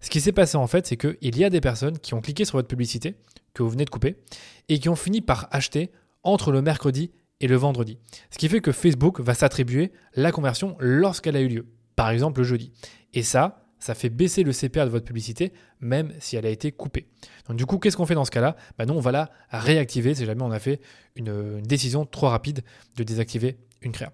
Ce 0.00 0.10
qui 0.10 0.20
s'est 0.20 0.32
passé 0.32 0.56
en 0.56 0.66
fait, 0.66 0.86
c'est 0.86 0.96
qu'il 0.96 1.38
y 1.38 1.44
a 1.44 1.50
des 1.50 1.60
personnes 1.60 1.98
qui 1.98 2.14
ont 2.14 2.20
cliqué 2.20 2.44
sur 2.44 2.58
votre 2.58 2.68
publicité, 2.68 3.14
que 3.54 3.62
vous 3.62 3.70
venez 3.70 3.84
de 3.84 3.90
couper, 3.90 4.16
et 4.68 4.78
qui 4.78 4.88
ont 4.88 4.96
fini 4.96 5.20
par 5.20 5.48
acheter 5.50 5.90
entre 6.22 6.52
le 6.52 6.62
mercredi 6.62 7.10
et 7.40 7.46
le 7.46 7.56
vendredi. 7.56 7.98
Ce 8.30 8.38
qui 8.38 8.48
fait 8.48 8.60
que 8.60 8.72
Facebook 8.72 9.20
va 9.20 9.34
s'attribuer 9.34 9.92
la 10.14 10.32
conversion 10.32 10.76
lorsqu'elle 10.78 11.36
a 11.36 11.40
eu 11.40 11.48
lieu, 11.48 11.66
par 11.96 12.10
exemple 12.10 12.40
le 12.40 12.44
jeudi. 12.44 12.72
Et 13.14 13.22
ça, 13.22 13.61
ça 13.82 13.96
fait 13.96 14.10
baisser 14.10 14.44
le 14.44 14.52
CPA 14.52 14.84
de 14.84 14.90
votre 14.90 15.04
publicité, 15.04 15.52
même 15.80 16.12
si 16.20 16.36
elle 16.36 16.46
a 16.46 16.50
été 16.50 16.70
coupée. 16.70 17.08
Donc 17.48 17.56
du 17.56 17.66
coup, 17.66 17.78
qu'est-ce 17.78 17.96
qu'on 17.96 18.06
fait 18.06 18.14
dans 18.14 18.24
ce 18.24 18.30
cas-là? 18.30 18.54
Bah, 18.78 18.86
Nous, 18.86 18.94
on 18.94 19.00
va 19.00 19.10
la 19.10 19.30
réactiver 19.50 20.14
si 20.14 20.24
jamais 20.24 20.42
on 20.42 20.52
a 20.52 20.60
fait 20.60 20.80
une, 21.16 21.58
une 21.58 21.66
décision 21.66 22.06
trop 22.06 22.28
rapide 22.28 22.62
de 22.94 23.02
désactiver 23.02 23.56
une 23.80 23.90
créa. 23.90 24.12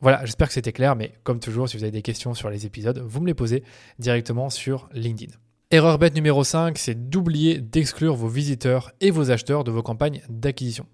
Voilà, 0.00 0.24
j'espère 0.24 0.46
que 0.46 0.54
c'était 0.54 0.72
clair, 0.72 0.94
mais 0.94 1.12
comme 1.24 1.40
toujours, 1.40 1.68
si 1.68 1.76
vous 1.76 1.82
avez 1.82 1.90
des 1.90 2.02
questions 2.02 2.34
sur 2.34 2.50
les 2.50 2.66
épisodes, 2.66 2.98
vous 3.04 3.20
me 3.20 3.26
les 3.26 3.34
posez 3.34 3.64
directement 3.98 4.48
sur 4.48 4.88
LinkedIn. 4.92 5.34
Erreur 5.72 5.98
bête 5.98 6.16
numéro 6.16 6.42
5, 6.42 6.76
c'est 6.78 7.10
d'oublier 7.10 7.60
d'exclure 7.60 8.16
vos 8.16 8.26
visiteurs 8.26 8.90
et 9.00 9.12
vos 9.12 9.30
acheteurs 9.30 9.62
de 9.62 9.70
vos 9.70 9.84
campagnes 9.84 10.20
d'acquisition. 10.28 10.84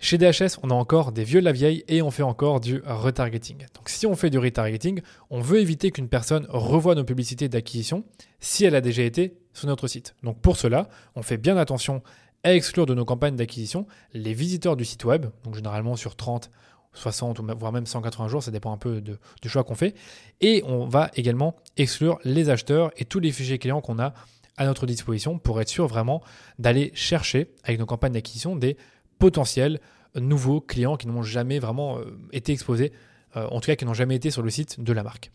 Chez 0.00 0.18
DHS, 0.18 0.58
on 0.62 0.68
a 0.68 0.74
encore 0.74 1.12
des 1.12 1.24
vieux 1.24 1.40
de 1.40 1.46
la 1.46 1.52
vieille 1.52 1.82
et 1.88 2.02
on 2.02 2.10
fait 2.10 2.22
encore 2.22 2.60
du 2.60 2.82
retargeting. 2.84 3.64
Donc 3.74 3.88
si 3.88 4.06
on 4.06 4.16
fait 4.16 4.28
du 4.28 4.36
retargeting, 4.36 5.00
on 5.30 5.40
veut 5.40 5.60
éviter 5.60 5.90
qu'une 5.92 6.10
personne 6.10 6.44
revoie 6.50 6.94
nos 6.94 7.04
publicités 7.04 7.48
d'acquisition 7.48 8.04
si 8.38 8.66
elle 8.66 8.74
a 8.74 8.82
déjà 8.82 9.02
été 9.02 9.38
sur 9.54 9.66
notre 9.66 9.88
site. 9.88 10.14
Donc 10.22 10.42
pour 10.42 10.58
cela, 10.58 10.90
on 11.14 11.22
fait 11.22 11.38
bien 11.38 11.56
attention 11.56 12.02
à 12.44 12.52
exclure 12.52 12.84
de 12.84 12.92
nos 12.92 13.06
campagnes 13.06 13.36
d'acquisition 13.36 13.86
les 14.12 14.34
visiteurs 14.34 14.76
du 14.76 14.84
site 14.84 15.06
web, 15.06 15.24
donc 15.42 15.54
généralement 15.54 15.96
sur 15.96 16.16
30 16.16 16.50
60 16.94 17.38
ou 17.38 17.46
voire 17.58 17.72
même 17.72 17.86
180 17.86 18.28
jours, 18.28 18.42
ça 18.42 18.50
dépend 18.50 18.72
un 18.72 18.78
peu 18.78 19.00
du 19.00 19.48
choix 19.48 19.64
qu'on 19.64 19.74
fait. 19.74 19.94
Et 20.40 20.62
on 20.66 20.86
va 20.86 21.10
également 21.14 21.56
exclure 21.76 22.18
les 22.24 22.50
acheteurs 22.50 22.90
et 22.96 23.04
tous 23.04 23.20
les 23.20 23.32
fichiers 23.32 23.58
clients 23.58 23.80
qu'on 23.80 23.98
a 23.98 24.14
à 24.56 24.66
notre 24.66 24.86
disposition 24.86 25.38
pour 25.38 25.60
être 25.60 25.68
sûr 25.68 25.86
vraiment 25.86 26.22
d'aller 26.58 26.90
chercher 26.94 27.52
avec 27.62 27.78
nos 27.78 27.86
campagnes 27.86 28.12
d'acquisition 28.12 28.56
des 28.56 28.76
potentiels 29.18 29.80
nouveaux 30.16 30.60
clients 30.60 30.96
qui 30.96 31.06
n'ont 31.06 31.22
jamais 31.22 31.58
vraiment 31.58 31.98
euh, 31.98 32.18
été 32.32 32.52
exposés, 32.52 32.92
euh, 33.36 33.46
en 33.50 33.60
tout 33.60 33.66
cas 33.66 33.76
qui 33.76 33.84
n'ont 33.84 33.94
jamais 33.94 34.16
été 34.16 34.30
sur 34.30 34.42
le 34.42 34.50
site 34.50 34.80
de 34.80 34.92
la 34.92 35.02
marque. 35.02 35.30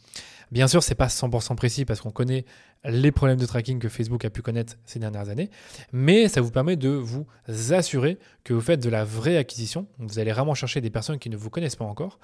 Bien 0.54 0.68
sûr, 0.68 0.84
c'est 0.84 0.94
pas 0.94 1.08
100% 1.08 1.56
précis 1.56 1.84
parce 1.84 2.00
qu'on 2.00 2.12
connaît 2.12 2.46
les 2.86 3.12
problèmes 3.12 3.40
de 3.40 3.46
tracking 3.48 3.80
que 3.80 3.90
Facebook 3.90 4.24
a 4.24 4.30
pu 4.30 4.44
connaître 4.44 4.76
ces 4.86 5.00
dernières 5.00 5.30
années, 5.30 5.50
mais 5.92 6.28
ça 6.28 6.42
vous 6.42 6.52
permet 6.52 6.76
de 6.76 6.90
vous 6.90 7.26
assurer 7.72 8.20
que 8.44 8.54
vous 8.54 8.62
faites 8.62 8.80
de 8.80 8.90
la 8.92 9.04
vraie 9.04 9.38
acquisition. 9.38 9.88
Vous 9.98 10.20
allez 10.20 10.32
vraiment 10.32 10.54
chercher 10.54 10.80
des 10.80 10.92
personnes 10.92 11.18
qui 11.18 11.32
ne 11.32 11.38
vous 11.38 11.50
connaissent 11.50 11.76
pas 11.76 11.86
encore, 11.86 12.20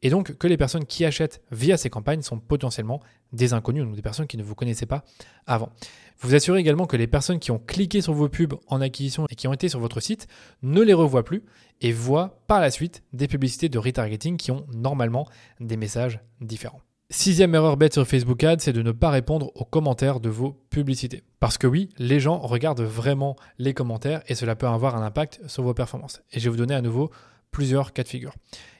et 0.00 0.10
donc 0.10 0.38
que 0.38 0.46
les 0.46 0.56
personnes 0.56 0.84
qui 0.84 1.04
achètent 1.04 1.42
via 1.50 1.76
ces 1.76 1.90
campagnes 1.90 2.22
sont 2.22 2.38
potentiellement 2.38 3.00
des 3.32 3.52
inconnus, 3.52 3.82
donc 3.82 3.96
des 3.96 4.02
personnes 4.02 4.28
qui 4.28 4.36
ne 4.36 4.44
vous 4.44 4.54
connaissaient 4.54 4.86
pas 4.86 5.02
avant. 5.48 5.72
Vous 6.20 6.28
vous 6.28 6.34
assurez 6.36 6.60
également 6.60 6.86
que 6.86 6.96
les 6.96 7.08
personnes 7.08 7.40
qui 7.40 7.50
ont 7.50 7.58
cliqué 7.58 8.00
sur 8.00 8.14
vos 8.14 8.28
pubs 8.28 8.54
en 8.68 8.80
acquisition 8.80 9.26
et 9.28 9.34
qui 9.34 9.48
ont 9.48 9.52
été 9.52 9.68
sur 9.68 9.80
votre 9.80 9.98
site 9.98 10.28
ne 10.62 10.82
les 10.82 10.94
revoient 10.94 11.24
plus 11.24 11.42
et 11.80 11.90
voient 11.90 12.44
par 12.46 12.60
la 12.60 12.70
suite 12.70 13.02
des 13.12 13.26
publicités 13.26 13.68
de 13.68 13.78
retargeting 13.78 14.36
qui 14.36 14.52
ont 14.52 14.66
normalement 14.72 15.26
des 15.58 15.76
messages 15.76 16.20
différents. 16.40 16.80
Sixième 17.14 17.54
erreur 17.54 17.76
bête 17.76 17.92
sur 17.92 18.08
Facebook 18.08 18.42
Ads, 18.42 18.60
c'est 18.60 18.72
de 18.72 18.80
ne 18.80 18.90
pas 18.90 19.10
répondre 19.10 19.52
aux 19.54 19.66
commentaires 19.66 20.18
de 20.18 20.30
vos 20.30 20.52
publicités. 20.70 21.22
Parce 21.40 21.58
que 21.58 21.66
oui, 21.66 21.90
les 21.98 22.20
gens 22.20 22.38
regardent 22.38 22.80
vraiment 22.80 23.36
les 23.58 23.74
commentaires 23.74 24.22
et 24.28 24.34
cela 24.34 24.56
peut 24.56 24.66
avoir 24.66 24.96
un 24.96 25.02
impact 25.04 25.38
sur 25.46 25.62
vos 25.62 25.74
performances. 25.74 26.22
Et 26.32 26.40
je 26.40 26.44
vais 26.44 26.50
vous 26.50 26.56
donner 26.56 26.74
à 26.74 26.80
nouveau 26.80 27.10
plusieurs 27.50 27.92
cas 27.92 28.02
de 28.02 28.08
figure. 28.08 28.32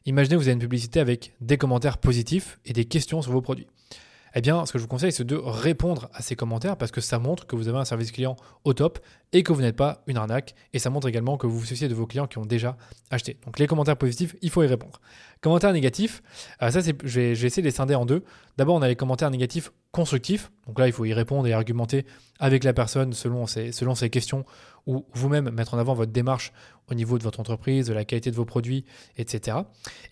Imaginez 0.06 0.36
que 0.36 0.40
vous 0.40 0.48
avez 0.48 0.54
une 0.54 0.60
publicité 0.60 0.98
avec 0.98 1.34
des 1.42 1.58
commentaires 1.58 1.98
positifs 1.98 2.58
et 2.64 2.72
des 2.72 2.86
questions 2.86 3.20
sur 3.20 3.32
vos 3.32 3.42
produits. 3.42 3.66
Eh 4.34 4.40
bien, 4.40 4.64
ce 4.64 4.72
que 4.72 4.78
je 4.78 4.84
vous 4.84 4.88
conseille, 4.88 5.12
c'est 5.12 5.24
de 5.24 5.36
répondre 5.36 6.08
à 6.14 6.22
ces 6.22 6.34
commentaires 6.34 6.78
parce 6.78 6.90
que 6.90 7.02
ça 7.02 7.18
montre 7.18 7.46
que 7.46 7.54
vous 7.54 7.68
avez 7.68 7.78
un 7.78 7.84
service 7.84 8.12
client 8.12 8.36
au 8.64 8.72
top 8.72 8.98
et 9.32 9.42
que 9.42 9.52
vous 9.52 9.60
n'êtes 9.60 9.76
pas 9.76 10.02
une 10.06 10.16
arnaque. 10.16 10.54
Et 10.72 10.78
ça 10.78 10.90
montre 10.90 11.08
également 11.08 11.36
que 11.36 11.46
vous 11.46 11.58
vous 11.58 11.64
souciez 11.64 11.88
de 11.88 11.94
vos 11.94 12.06
clients 12.06 12.26
qui 12.26 12.38
ont 12.38 12.44
déjà 12.44 12.76
acheté. 13.10 13.38
Donc 13.44 13.58
les 13.58 13.66
commentaires 13.66 13.96
positifs, 13.96 14.36
il 14.42 14.50
faut 14.50 14.62
y 14.62 14.66
répondre. 14.66 15.00
Commentaires 15.40 15.72
négatifs, 15.72 16.22
euh, 16.62 16.70
ça 16.70 16.82
c'est, 16.82 16.96
je 17.04 17.20
vais, 17.20 17.34
de 17.34 17.60
les 17.62 17.70
scinder 17.70 17.94
en 17.94 18.06
deux. 18.06 18.24
D'abord, 18.58 18.76
on 18.76 18.82
a 18.82 18.88
les 18.88 18.96
commentaires 18.96 19.30
négatifs 19.30 19.72
constructifs. 19.90 20.50
Donc 20.66 20.78
là, 20.78 20.86
il 20.86 20.92
faut 20.92 21.04
y 21.04 21.12
répondre 21.12 21.46
et 21.46 21.52
argumenter 21.52 22.06
avec 22.38 22.64
la 22.64 22.72
personne 22.72 23.12
selon 23.12 23.46
ses, 23.46 23.72
selon 23.72 23.94
ses 23.94 24.10
questions 24.10 24.44
ou 24.86 25.04
vous-même 25.14 25.50
mettre 25.50 25.74
en 25.74 25.78
avant 25.78 25.94
votre 25.94 26.12
démarche 26.12 26.52
au 26.90 26.94
niveau 26.94 27.18
de 27.18 27.22
votre 27.22 27.40
entreprise, 27.40 27.86
de 27.86 27.94
la 27.94 28.04
qualité 28.04 28.30
de 28.30 28.36
vos 28.36 28.44
produits, 28.44 28.84
etc. 29.16 29.58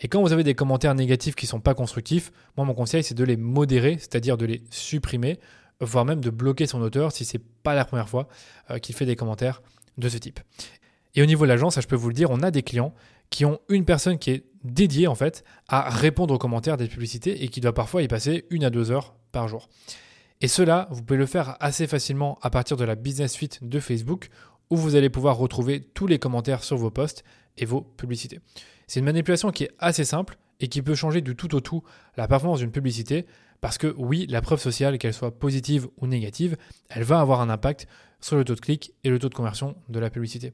Et 0.00 0.08
quand 0.08 0.20
vous 0.22 0.32
avez 0.32 0.44
des 0.44 0.54
commentaires 0.54 0.94
négatifs 0.94 1.34
qui 1.34 1.46
ne 1.46 1.50
sont 1.50 1.60
pas 1.60 1.74
constructifs, 1.74 2.30
moi 2.56 2.64
mon 2.64 2.74
conseil 2.74 3.02
c'est 3.02 3.14
de 3.14 3.24
les 3.24 3.36
modérer, 3.36 3.96
c'est-à-dire 3.98 4.36
de 4.36 4.46
les 4.46 4.62
supprimer, 4.70 5.40
voire 5.80 6.04
même 6.04 6.20
de 6.20 6.30
bloquer 6.30 6.66
son 6.66 6.80
auteur 6.80 7.12
si 7.12 7.24
c'est 7.24 7.40
pas 7.62 7.74
la 7.74 7.84
première 7.84 8.08
fois 8.08 8.28
euh, 8.70 8.78
qu'il 8.78 8.94
fait 8.94 9.06
des 9.06 9.16
commentaires 9.16 9.62
de 9.98 10.08
ce 10.08 10.18
type. 10.18 10.40
Et 11.14 11.22
au 11.22 11.26
niveau 11.26 11.44
de 11.44 11.48
l'agence, 11.48 11.80
je 11.80 11.86
peux 11.86 11.96
vous 11.96 12.08
le 12.08 12.14
dire, 12.14 12.30
on 12.30 12.40
a 12.42 12.50
des 12.50 12.62
clients 12.62 12.94
qui 13.30 13.44
ont 13.44 13.60
une 13.68 13.84
personne 13.84 14.18
qui 14.18 14.30
est 14.30 14.44
dédiée 14.64 15.06
en 15.06 15.14
fait 15.14 15.44
à 15.68 15.88
répondre 15.88 16.34
aux 16.34 16.38
commentaires 16.38 16.76
des 16.76 16.88
publicités 16.88 17.44
et 17.44 17.48
qui 17.48 17.60
doit 17.60 17.74
parfois 17.74 18.02
y 18.02 18.08
passer 18.08 18.44
une 18.50 18.64
à 18.64 18.70
deux 18.70 18.90
heures 18.90 19.14
par 19.32 19.48
jour. 19.48 19.68
Et 20.40 20.48
cela, 20.48 20.88
vous 20.90 21.02
pouvez 21.02 21.18
le 21.18 21.26
faire 21.26 21.56
assez 21.60 21.86
facilement 21.86 22.38
à 22.42 22.50
partir 22.50 22.76
de 22.76 22.84
la 22.84 22.94
Business 22.94 23.32
Suite 23.32 23.60
de 23.62 23.78
Facebook 23.78 24.30
où 24.70 24.76
vous 24.76 24.94
allez 24.94 25.10
pouvoir 25.10 25.36
retrouver 25.36 25.80
tous 25.80 26.06
les 26.06 26.18
commentaires 26.18 26.64
sur 26.64 26.76
vos 26.76 26.90
posts 26.90 27.24
et 27.58 27.64
vos 27.64 27.82
publicités. 27.82 28.40
C'est 28.86 29.00
une 29.00 29.06
manipulation 29.06 29.50
qui 29.50 29.64
est 29.64 29.70
assez 29.78 30.04
simple 30.04 30.38
et 30.60 30.68
qui 30.68 30.82
peut 30.82 30.94
changer 30.94 31.20
du 31.20 31.36
tout 31.36 31.54
au 31.54 31.60
tout 31.60 31.82
la 32.16 32.28
performance 32.28 32.60
d'une 32.60 32.70
publicité 32.70 33.26
parce 33.60 33.78
que 33.78 33.94
oui, 33.96 34.26
la 34.28 34.40
preuve 34.40 34.60
sociale, 34.60 34.98
qu'elle 34.98 35.14
soit 35.14 35.38
positive 35.38 35.88
ou 35.98 36.06
négative, 36.06 36.56
elle 36.88 37.02
va 37.02 37.20
avoir 37.20 37.40
un 37.40 37.50
impact 37.50 37.86
sur 38.20 38.36
le 38.36 38.44
taux 38.44 38.54
de 38.54 38.60
clic 38.60 38.92
et 39.04 39.10
le 39.10 39.18
taux 39.18 39.28
de 39.28 39.34
conversion 39.34 39.76
de 39.88 39.98
la 39.98 40.10
publicité. 40.10 40.52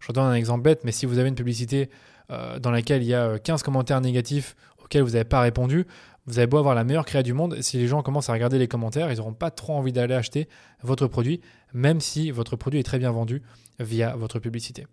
Je 0.00 0.12
donne 0.12 0.24
un 0.24 0.34
exemple 0.34 0.62
bête, 0.62 0.84
mais 0.84 0.92
si 0.92 1.06
vous 1.06 1.18
avez 1.18 1.28
une 1.28 1.34
publicité 1.34 1.90
euh, 2.30 2.58
dans 2.58 2.70
laquelle 2.70 3.02
il 3.02 3.08
y 3.08 3.14
a 3.14 3.38
15 3.38 3.62
commentaires 3.62 4.00
négatifs 4.00 4.54
auxquels 4.82 5.02
vous 5.02 5.12
n'avez 5.12 5.24
pas 5.24 5.40
répondu, 5.40 5.86
vous 6.26 6.38
avez 6.38 6.46
beau 6.46 6.58
avoir 6.58 6.74
la 6.74 6.84
meilleure 6.84 7.06
créa 7.06 7.22
du 7.22 7.32
monde, 7.32 7.60
si 7.62 7.78
les 7.78 7.86
gens 7.86 8.02
commencent 8.02 8.28
à 8.28 8.34
regarder 8.34 8.58
les 8.58 8.68
commentaires, 8.68 9.10
ils 9.10 9.16
n'auront 9.16 9.32
pas 9.32 9.50
trop 9.50 9.74
envie 9.74 9.92
d'aller 9.92 10.14
acheter 10.14 10.48
votre 10.82 11.06
produit, 11.06 11.40
même 11.72 12.00
si 12.00 12.30
votre 12.30 12.54
produit 12.54 12.80
est 12.80 12.84
très 12.84 12.98
bien 12.98 13.10
vendu 13.10 13.42
via 13.80 14.14
votre 14.14 14.38
publicité. 14.38 14.86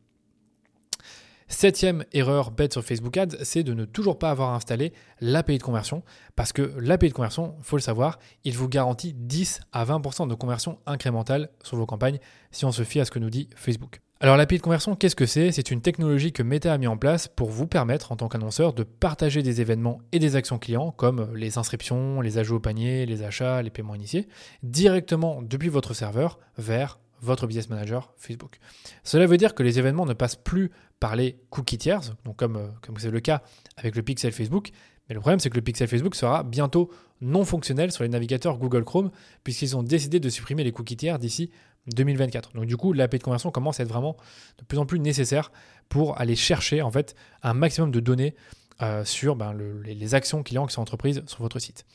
Septième 1.48 2.06
erreur 2.12 2.50
bête 2.50 2.74
sur 2.74 2.84
Facebook 2.84 3.16
Ads, 3.18 3.38
c'est 3.44 3.64
de 3.64 3.74
ne 3.74 3.86
toujours 3.86 4.18
pas 4.18 4.32
avoir 4.32 4.54
installé 4.54 4.94
l'API 5.22 5.60
de 5.60 5.64
conversion. 5.64 6.04
Parce 6.36 6.52
que 6.52 6.74
l'API 6.80 7.10
de 7.10 7.14
conversion, 7.14 7.56
il 7.60 7.64
faut 7.64 7.78
le 7.78 7.82
savoir, 7.82 8.18
il 8.44 8.58
vous 8.58 8.68
garantit 8.68 9.14
10 9.14 9.62
à 9.72 9.86
20% 9.86 10.28
de 10.28 10.34
conversion 10.34 10.80
incrémentale 10.88 11.50
sur 11.64 11.78
vos 11.78 11.86
campagnes 11.86 12.20
si 12.52 12.66
on 12.66 12.72
se 12.72 12.84
fie 12.84 13.00
à 13.00 13.06
ce 13.06 13.12
que 13.12 13.20
nous 13.20 13.30
dit 13.30 13.48
Facebook. 13.56 14.02
Alors 14.22 14.38
l'API 14.38 14.58
de 14.58 14.64
conversion, 14.64 14.96
qu'est-ce 14.96 15.16
que 15.16 15.25
c'est? 15.25 15.52
C'est 15.52 15.70
une 15.72 15.82
technologie 15.82 16.32
que 16.32 16.42
Meta 16.42 16.74
a 16.74 16.78
mis 16.78 16.88
en 16.88 16.98
place 16.98 17.28
pour 17.28 17.52
vous 17.52 17.68
permettre 17.68 18.12
en 18.12 18.16
tant 18.16 18.28
qu'annonceur 18.28 18.74
de 18.74 18.84
partager 18.84 19.44
des 19.44 19.62
événements 19.62 20.02
et 20.14 20.20
des 20.20 20.36
actions 20.36 20.58
clients 20.58 20.92
comme 20.92 21.32
les 21.36 21.58
inscriptions, 21.58 22.22
les 22.22 22.38
ajouts 22.38 22.56
au 22.56 22.60
panier, 22.60 23.06
les 23.06 23.24
achats, 23.24 23.62
les 23.62 23.70
paiements 23.70 23.94
initiés, 23.94 24.28
directement 24.64 25.42
depuis 25.42 25.70
votre 25.70 25.94
serveur 25.94 26.40
vers 26.58 26.98
votre 27.25 27.48
business 27.48 27.70
manager 27.70 28.13
Facebook. 28.17 28.60
Cela 29.03 29.25
veut 29.25 29.38
dire 29.38 29.55
que 29.55 29.63
les 29.63 29.79
événements 29.79 30.05
ne 30.05 30.13
passent 30.13 30.36
plus 30.36 30.72
par 31.00 31.15
les 31.15 31.38
cookies 31.50 31.77
tiers, 31.77 32.01
euh, 32.01 32.34
comme 32.82 32.98
c'est 32.98 33.12
le 33.12 33.20
cas 33.20 33.41
avec 33.77 33.96
le 33.96 34.03
pixel 34.03 34.32
Facebook, 34.32 34.72
mais 35.10 35.15
le 35.15 35.22
problème 35.22 35.39
c'est 35.39 35.50
que 35.50 35.55
le 35.55 35.62
pixel 35.62 35.88
Facebook 35.88 36.15
sera 36.15 36.44
bientôt 36.44 36.91
non 37.22 37.46
fonctionnel 37.46 37.91
sur 37.91 38.03
les 38.03 38.10
navigateurs 38.10 38.58
Google 38.58 38.84
Chrome 38.84 39.12
puisqu'ils 39.44 39.75
ont 39.75 39.84
décidé 39.84 40.20
de 40.20 40.29
supprimer 40.29 40.63
les 40.63 40.72
cookies 40.72 40.98
tiers 40.98 41.20
d'ici 41.20 41.51
2024. 41.94 42.53
Donc 42.53 42.65
du 42.65 42.77
coup, 42.77 42.94
l'API 42.94 43.20
de 43.20 43.24
conversion 43.24 43.51
commence 43.51 43.79
à 43.79 43.84
être 43.84 43.89
vraiment 43.89 44.17
de 44.58 44.63
plus 44.63 44.77
en 44.77 44.86
plus 44.86 45.00
nécessaire 45.00 45.51
pour 45.89 46.20
aller 46.20 46.36
chercher 46.36 46.82
en 46.82 46.91
fait 46.91 47.15
un 47.44 47.53
maximum 47.53 47.91
de 47.91 48.00
données 48.00 48.36
euh, 48.82 49.05
sur 49.05 49.36
ben, 49.36 49.55
les 49.86 50.15
actions 50.15 50.44
clients 50.44 50.65
qui 50.65 50.74
sont 50.74 50.82
entreprises 50.82 51.24
sur 51.27 51.39
votre 51.39 51.60
site. 51.60 51.86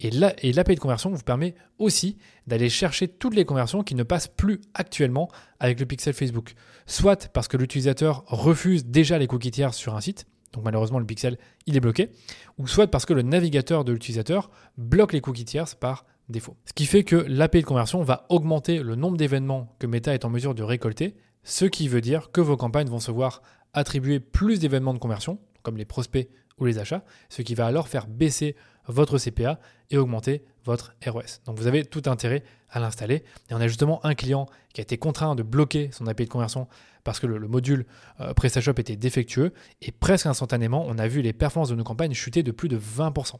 Et 0.00 0.10
l'API 0.10 0.74
de 0.76 0.80
conversion 0.80 1.10
vous 1.10 1.22
permet 1.22 1.54
aussi 1.78 2.18
d'aller 2.46 2.68
chercher 2.68 3.08
toutes 3.08 3.34
les 3.34 3.44
conversions 3.44 3.82
qui 3.82 3.94
ne 3.94 4.04
passent 4.04 4.28
plus 4.28 4.60
actuellement 4.74 5.28
avec 5.58 5.80
le 5.80 5.86
pixel 5.86 6.14
Facebook. 6.14 6.54
Soit 6.86 7.28
parce 7.32 7.48
que 7.48 7.56
l'utilisateur 7.56 8.24
refuse 8.26 8.86
déjà 8.86 9.18
les 9.18 9.26
cookies 9.26 9.50
tiers 9.50 9.74
sur 9.74 9.96
un 9.96 10.00
site, 10.00 10.26
donc 10.52 10.64
malheureusement 10.64 11.00
le 11.00 11.06
pixel 11.06 11.36
il 11.66 11.76
est 11.76 11.80
bloqué, 11.80 12.10
ou 12.58 12.68
soit 12.68 12.86
parce 12.86 13.06
que 13.06 13.12
le 13.12 13.22
navigateur 13.22 13.84
de 13.84 13.92
l'utilisateur 13.92 14.50
bloque 14.76 15.12
les 15.12 15.20
cookies 15.20 15.44
tiers 15.44 15.76
par 15.76 16.06
défaut. 16.28 16.56
Ce 16.64 16.72
qui 16.72 16.86
fait 16.86 17.04
que 17.04 17.16
l'API 17.16 17.62
de 17.62 17.66
conversion 17.66 18.02
va 18.02 18.26
augmenter 18.28 18.82
le 18.82 18.94
nombre 18.94 19.16
d'événements 19.16 19.74
que 19.78 19.86
Meta 19.86 20.14
est 20.14 20.24
en 20.24 20.30
mesure 20.30 20.54
de 20.54 20.62
récolter, 20.62 21.16
ce 21.42 21.64
qui 21.64 21.88
veut 21.88 22.00
dire 22.00 22.30
que 22.30 22.40
vos 22.40 22.56
campagnes 22.56 22.88
vont 22.88 23.00
se 23.00 23.10
voir 23.10 23.42
attribuer 23.72 24.20
plus 24.20 24.60
d'événements 24.60 24.94
de 24.94 24.98
conversion, 24.98 25.38
comme 25.62 25.76
les 25.76 25.84
prospects 25.84 26.28
ou 26.58 26.66
les 26.66 26.78
achats, 26.78 27.04
ce 27.28 27.42
qui 27.42 27.54
va 27.54 27.66
alors 27.66 27.88
faire 27.88 28.06
baisser 28.06 28.56
votre 28.88 29.18
CPA 29.18 29.60
et 29.90 29.98
augmenter 29.98 30.44
votre 30.64 30.94
ROS. 31.06 31.40
Donc 31.46 31.58
vous 31.58 31.66
avez 31.66 31.84
tout 31.84 32.02
intérêt 32.06 32.42
à 32.70 32.80
l'installer. 32.80 33.24
Et 33.50 33.54
on 33.54 33.60
a 33.60 33.68
justement 33.68 34.04
un 34.04 34.14
client 34.14 34.46
qui 34.74 34.80
a 34.80 34.82
été 34.82 34.98
contraint 34.98 35.34
de 35.34 35.42
bloquer 35.42 35.90
son 35.92 36.06
API 36.06 36.24
de 36.24 36.30
conversion 36.30 36.68
parce 37.04 37.20
que 37.20 37.26
le, 37.26 37.48
module 37.48 37.86
euh, 38.20 38.34
PrestaShop 38.34 38.74
était 38.78 38.96
défectueux 38.96 39.52
et 39.80 39.92
presque 39.92 40.26
instantanément, 40.26 40.84
on 40.86 40.98
a 40.98 41.08
vu 41.08 41.22
les 41.22 41.32
performances 41.32 41.70
de 41.70 41.74
nos 41.74 41.84
campagnes 41.84 42.12
chuter 42.12 42.42
de 42.42 42.50
plus 42.50 42.68
de 42.68 42.78
20%. 42.78 43.36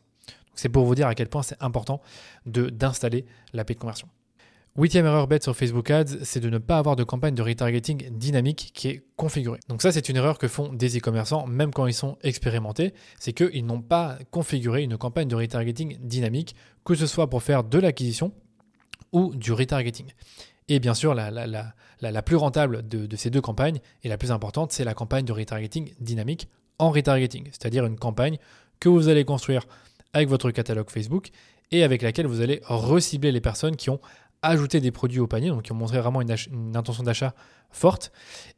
C'est 0.55 0.69
pour 0.69 0.87
vous 0.87 0.95
dire 0.95 1.07
à 1.07 1.14
quel 1.14 1.28
point 1.28 1.43
c'est 1.43 1.57
important 1.61 2.00
d'installer 2.47 3.26
l'API 3.52 3.75
de 3.75 3.78
conversion. 3.78 4.09
Huitième 4.78 5.06
erreur 5.06 5.26
bête 5.26 5.42
sur 5.42 5.56
Facebook 5.56 5.90
Ads, 5.90 6.23
c'est 6.23 6.38
de 6.38 6.49
ne 6.49 6.58
pas 6.58 6.78
avoir 6.78 6.94
de 6.94 7.02
campagne 7.02 7.35
de 7.35 7.42
retargeting 7.42 8.11
dynamique 8.16 8.70
qui 8.75 8.87
est 8.87 9.02
configurée. 9.16 9.58
Donc 9.68 9.82
ça, 9.82 9.90
c'est 9.90 10.08
une 10.08 10.14
erreur 10.14 10.38
que 10.38 10.47
font 10.47 10.73
des 10.73 10.97
e-commerçants, 10.97 11.49
même 11.49 11.73
quand 11.73 11.88
ils 11.88 11.92
sont 11.92 12.16
expérimentés, 12.23 12.94
c'est 13.18 13.32
qu'ils 13.32 13.66
n'ont 13.66 13.82
pas 13.82 14.18
configuré 14.30 14.85
une 14.85 14.97
campagne 14.97 15.26
de 15.26 15.35
retargeting 15.35 15.99
dynamique, 15.99 16.54
que 16.85 16.94
ce 16.94 17.08
soit 17.08 17.28
pour 17.28 17.42
faire 17.42 17.64
de 17.64 17.76
l'acquisition 17.80 18.32
ou 19.11 19.35
du 19.35 19.52
retargeting. 19.52 20.12
Et 20.68 20.78
bien 20.78 20.94
sûr, 20.94 21.12
la, 21.12 21.32
la, 21.32 22.23
plus 22.23 22.37
rentable 22.37 22.87
de, 22.87 23.06
de, 23.06 23.16
ces 23.16 23.30
deux 23.30 23.40
campagnes 23.40 23.80
et 24.04 24.08
la 24.08 24.16
plus 24.16 24.30
importante, 24.30 24.70
c'est 24.70 24.85
la 24.85 24.94
campagne 24.94 25.25
de 25.25 25.32
retargeting 25.32 25.92
dynamique 25.99 26.47
en 26.78 26.90
retargeting, 26.90 27.47
c'est-à-dire 27.47 27.85
une 27.85 27.99
campagne 27.99 28.38
que 28.78 28.88
vous 28.88 29.08
allez 29.08 29.25
construire 29.25 29.66
avec 30.12 30.28
votre 30.28 30.52
catalogue 30.52 30.88
Facebook 30.88 31.30
et 31.73 31.82
avec 31.82 32.02
laquelle 32.02 32.26
vous 32.26 32.40
allez 32.40 32.61
recibler 32.64 33.32
les 33.32 33.40
personnes 33.40 33.76
qui 33.76 33.90
ont 33.90 34.00
ajouter 34.42 34.80
des 34.80 34.90
produits 34.90 35.21
au 35.21 35.26
panier, 35.26 35.49
donc 35.49 35.62
qui 35.62 35.73
ont 35.73 35.76
montré 35.76 35.99
vraiment 35.99 36.21
une, 36.21 36.30
intention 36.76 37.02
d'achat 37.02 37.35
forte, 37.71 38.12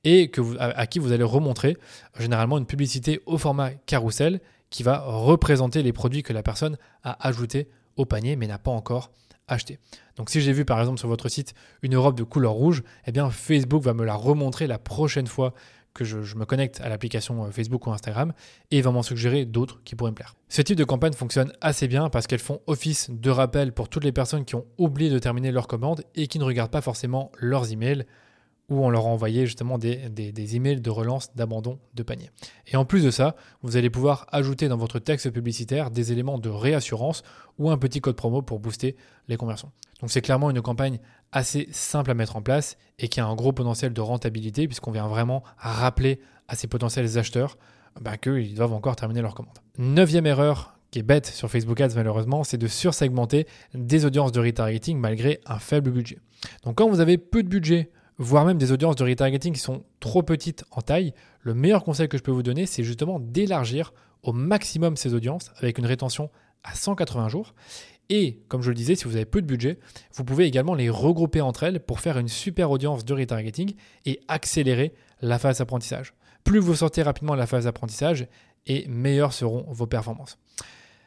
et 0.04 0.30
à, 0.58 0.86
qui 0.86 0.98
vous 0.98 1.12
allez 1.12 1.24
remontrer 1.24 1.76
généralement 2.18 2.58
une 2.58 2.66
publicité 2.66 3.20
au 3.26 3.38
format 3.38 3.70
carrousel 3.70 4.40
qui 4.68 4.82
va 4.82 5.00
représenter 5.00 5.82
les 5.82 5.92
produits 5.92 6.22
que 6.22 6.32
la 6.32 6.42
personne 6.42 6.76
a 7.02 7.26
ajoutés 7.26 7.68
au 7.96 8.04
panier 8.04 8.36
mais 8.36 8.46
n'a 8.46 8.58
pas 8.58 8.70
encore 8.70 9.10
acheté. 9.48 9.78
Donc 10.16 10.30
si 10.30 10.40
j'ai 10.40 10.52
vu 10.52 10.64
par 10.64 10.78
exemple 10.78 10.98
sur 10.98 11.08
votre 11.08 11.28
site 11.28 11.54
une 11.82 11.96
robe 11.96 12.16
de 12.16 12.22
couleur 12.22 12.52
rouge, 12.52 12.82
eh 13.06 13.12
bien 13.12 13.30
Facebook 13.30 13.82
va 13.82 13.94
me 13.94 14.04
la 14.04 14.14
remontrer 14.14 14.68
la 14.68 14.78
prochaine 14.78 15.26
fois 15.26 15.54
que 15.94 16.04
je, 16.04 16.36
me 16.36 16.44
connecte 16.44 16.80
à 16.80 16.88
l'application 16.88 17.44
euh, 17.44 17.50
Facebook 17.50 17.86
ou 17.86 17.90
Instagram 17.90 18.32
et 18.70 18.78
il 18.78 18.82
va 18.82 18.90
m'en 18.90 19.02
suggérer 19.02 19.44
d'autres 19.44 19.80
qui 19.84 19.96
pourraient 19.96 20.10
me 20.10 20.16
plaire. 20.16 20.34
Ce 20.48 20.62
type 20.62 20.76
de 20.76 20.84
campagne 20.84 21.12
fonctionne 21.12 21.52
assez 21.60 21.88
bien 21.88 22.08
parce 22.10 22.26
qu'elles 22.26 22.38
font 22.38 22.60
office 22.66 23.10
de 23.10 23.30
rappel 23.30 23.72
pour 23.72 23.88
toutes 23.88 24.04
les 24.04 24.12
personnes 24.12 24.44
qui 24.44 24.54
ont 24.54 24.66
oublié 24.78 25.10
de 25.10 25.18
terminer 25.18 25.52
leur 25.52 25.66
commande 25.66 26.04
et 26.14 26.26
qui 26.26 26.38
ne 26.38 26.44
regardent 26.44 26.70
pas 26.70 26.80
forcément 26.80 27.32
leurs 27.38 27.72
emails 27.72 28.04
où 28.70 28.84
on 28.84 28.88
leur 28.88 29.06
a 29.06 29.08
envoyé 29.08 29.46
justement 29.46 29.78
des, 29.78 30.08
des, 30.08 30.56
emails 30.56 30.80
de 30.80 30.90
relance 30.90 31.34
d'abandon 31.34 31.80
de 31.94 32.04
panier. 32.04 32.30
Et 32.68 32.76
en 32.76 32.84
plus 32.84 33.02
de 33.02 33.10
ça, 33.10 33.34
vous 33.62 33.76
allez 33.76 33.90
pouvoir 33.90 34.26
ajouter 34.30 34.68
dans 34.68 34.76
votre 34.76 35.00
texte 35.00 35.28
publicitaire 35.30 35.90
des 35.90 36.12
éléments 36.12 36.38
de 36.38 36.48
réassurance 36.48 37.24
ou 37.58 37.68
un 37.70 37.78
petit 37.78 38.00
code 38.00 38.14
promo 38.14 38.42
pour 38.42 38.60
booster 38.60 38.96
les 39.26 39.36
conversions. 39.36 39.72
Donc 40.00 40.10
c'est 40.10 40.22
clairement 40.22 40.50
une 40.50 40.62
campagne 40.62 41.00
assez 41.32 41.68
simple 41.70 42.10
à 42.10 42.14
mettre 42.14 42.36
en 42.36 42.42
place 42.42 42.76
et 42.98 43.08
qui 43.08 43.20
a 43.20 43.26
un 43.26 43.34
gros 43.34 43.52
potentiel 43.52 43.92
de 43.92 44.00
rentabilité 44.00 44.66
puisqu'on 44.66 44.90
vient 44.90 45.08
vraiment 45.08 45.42
rappeler 45.56 46.20
à 46.48 46.56
ces 46.56 46.66
potentiels 46.66 47.18
acheteurs 47.18 47.56
bah, 48.00 48.16
qu'ils 48.16 48.54
doivent 48.54 48.72
encore 48.72 48.96
terminer 48.96 49.22
leur 49.22 49.34
commande. 49.34 49.58
Neuvième 49.78 50.26
erreur 50.26 50.74
qui 50.90 50.98
est 50.98 51.04
bête 51.04 51.26
sur 51.26 51.48
Facebook 51.48 51.80
Ads 51.80 51.94
malheureusement, 51.94 52.42
c'est 52.42 52.58
de 52.58 52.66
sursegmenter 52.66 53.46
des 53.74 54.04
audiences 54.04 54.32
de 54.32 54.40
retargeting 54.40 54.98
malgré 54.98 55.40
un 55.46 55.58
faible 55.58 55.90
budget. 55.90 56.18
Donc 56.64 56.78
quand 56.78 56.88
vous 56.88 57.00
avez 57.00 57.18
peu 57.18 57.42
de 57.42 57.48
budget 57.48 57.90
voire 58.18 58.44
même 58.44 58.58
des 58.58 58.70
audiences 58.70 58.96
de 58.96 59.04
retargeting 59.04 59.54
qui 59.54 59.60
sont 59.60 59.84
trop 59.98 60.22
petites 60.22 60.64
en 60.72 60.82
taille, 60.82 61.14
le 61.40 61.54
meilleur 61.54 61.84
conseil 61.84 62.08
que 62.08 62.18
je 62.18 62.22
peux 62.22 62.30
vous 62.30 62.42
donner, 62.42 62.66
c'est 62.66 62.84
justement 62.84 63.18
d'élargir 63.18 63.94
au 64.22 64.32
maximum 64.32 64.96
ces 64.96 65.14
audiences 65.14 65.50
avec 65.56 65.78
une 65.78 65.86
rétention 65.86 66.28
à 66.62 66.74
180 66.74 67.28
jours. 67.28 67.54
Et 68.10 68.42
comme 68.48 68.60
je 68.60 68.68
le 68.68 68.74
disais, 68.74 68.96
si 68.96 69.04
vous 69.04 69.16
avez 69.16 69.24
peu 69.24 69.40
de 69.40 69.46
budget, 69.46 69.78
vous 70.14 70.24
pouvez 70.24 70.44
également 70.44 70.74
les 70.74 70.90
regrouper 70.90 71.40
entre 71.40 71.62
elles 71.62 71.80
pour 71.80 72.00
faire 72.00 72.18
une 72.18 72.28
super 72.28 72.70
audience 72.70 73.04
de 73.04 73.14
retargeting 73.14 73.74
et 74.04 74.20
accélérer 74.28 74.92
la 75.22 75.38
phase 75.38 75.58
d'apprentissage. 75.58 76.12
Plus 76.44 76.58
vous 76.58 76.74
sortez 76.74 77.02
rapidement 77.02 77.34
de 77.34 77.38
la 77.38 77.46
phase 77.46 77.64
d'apprentissage, 77.64 78.26
et 78.66 78.86
meilleures 78.88 79.32
seront 79.32 79.64
vos 79.68 79.86
performances. 79.86 80.38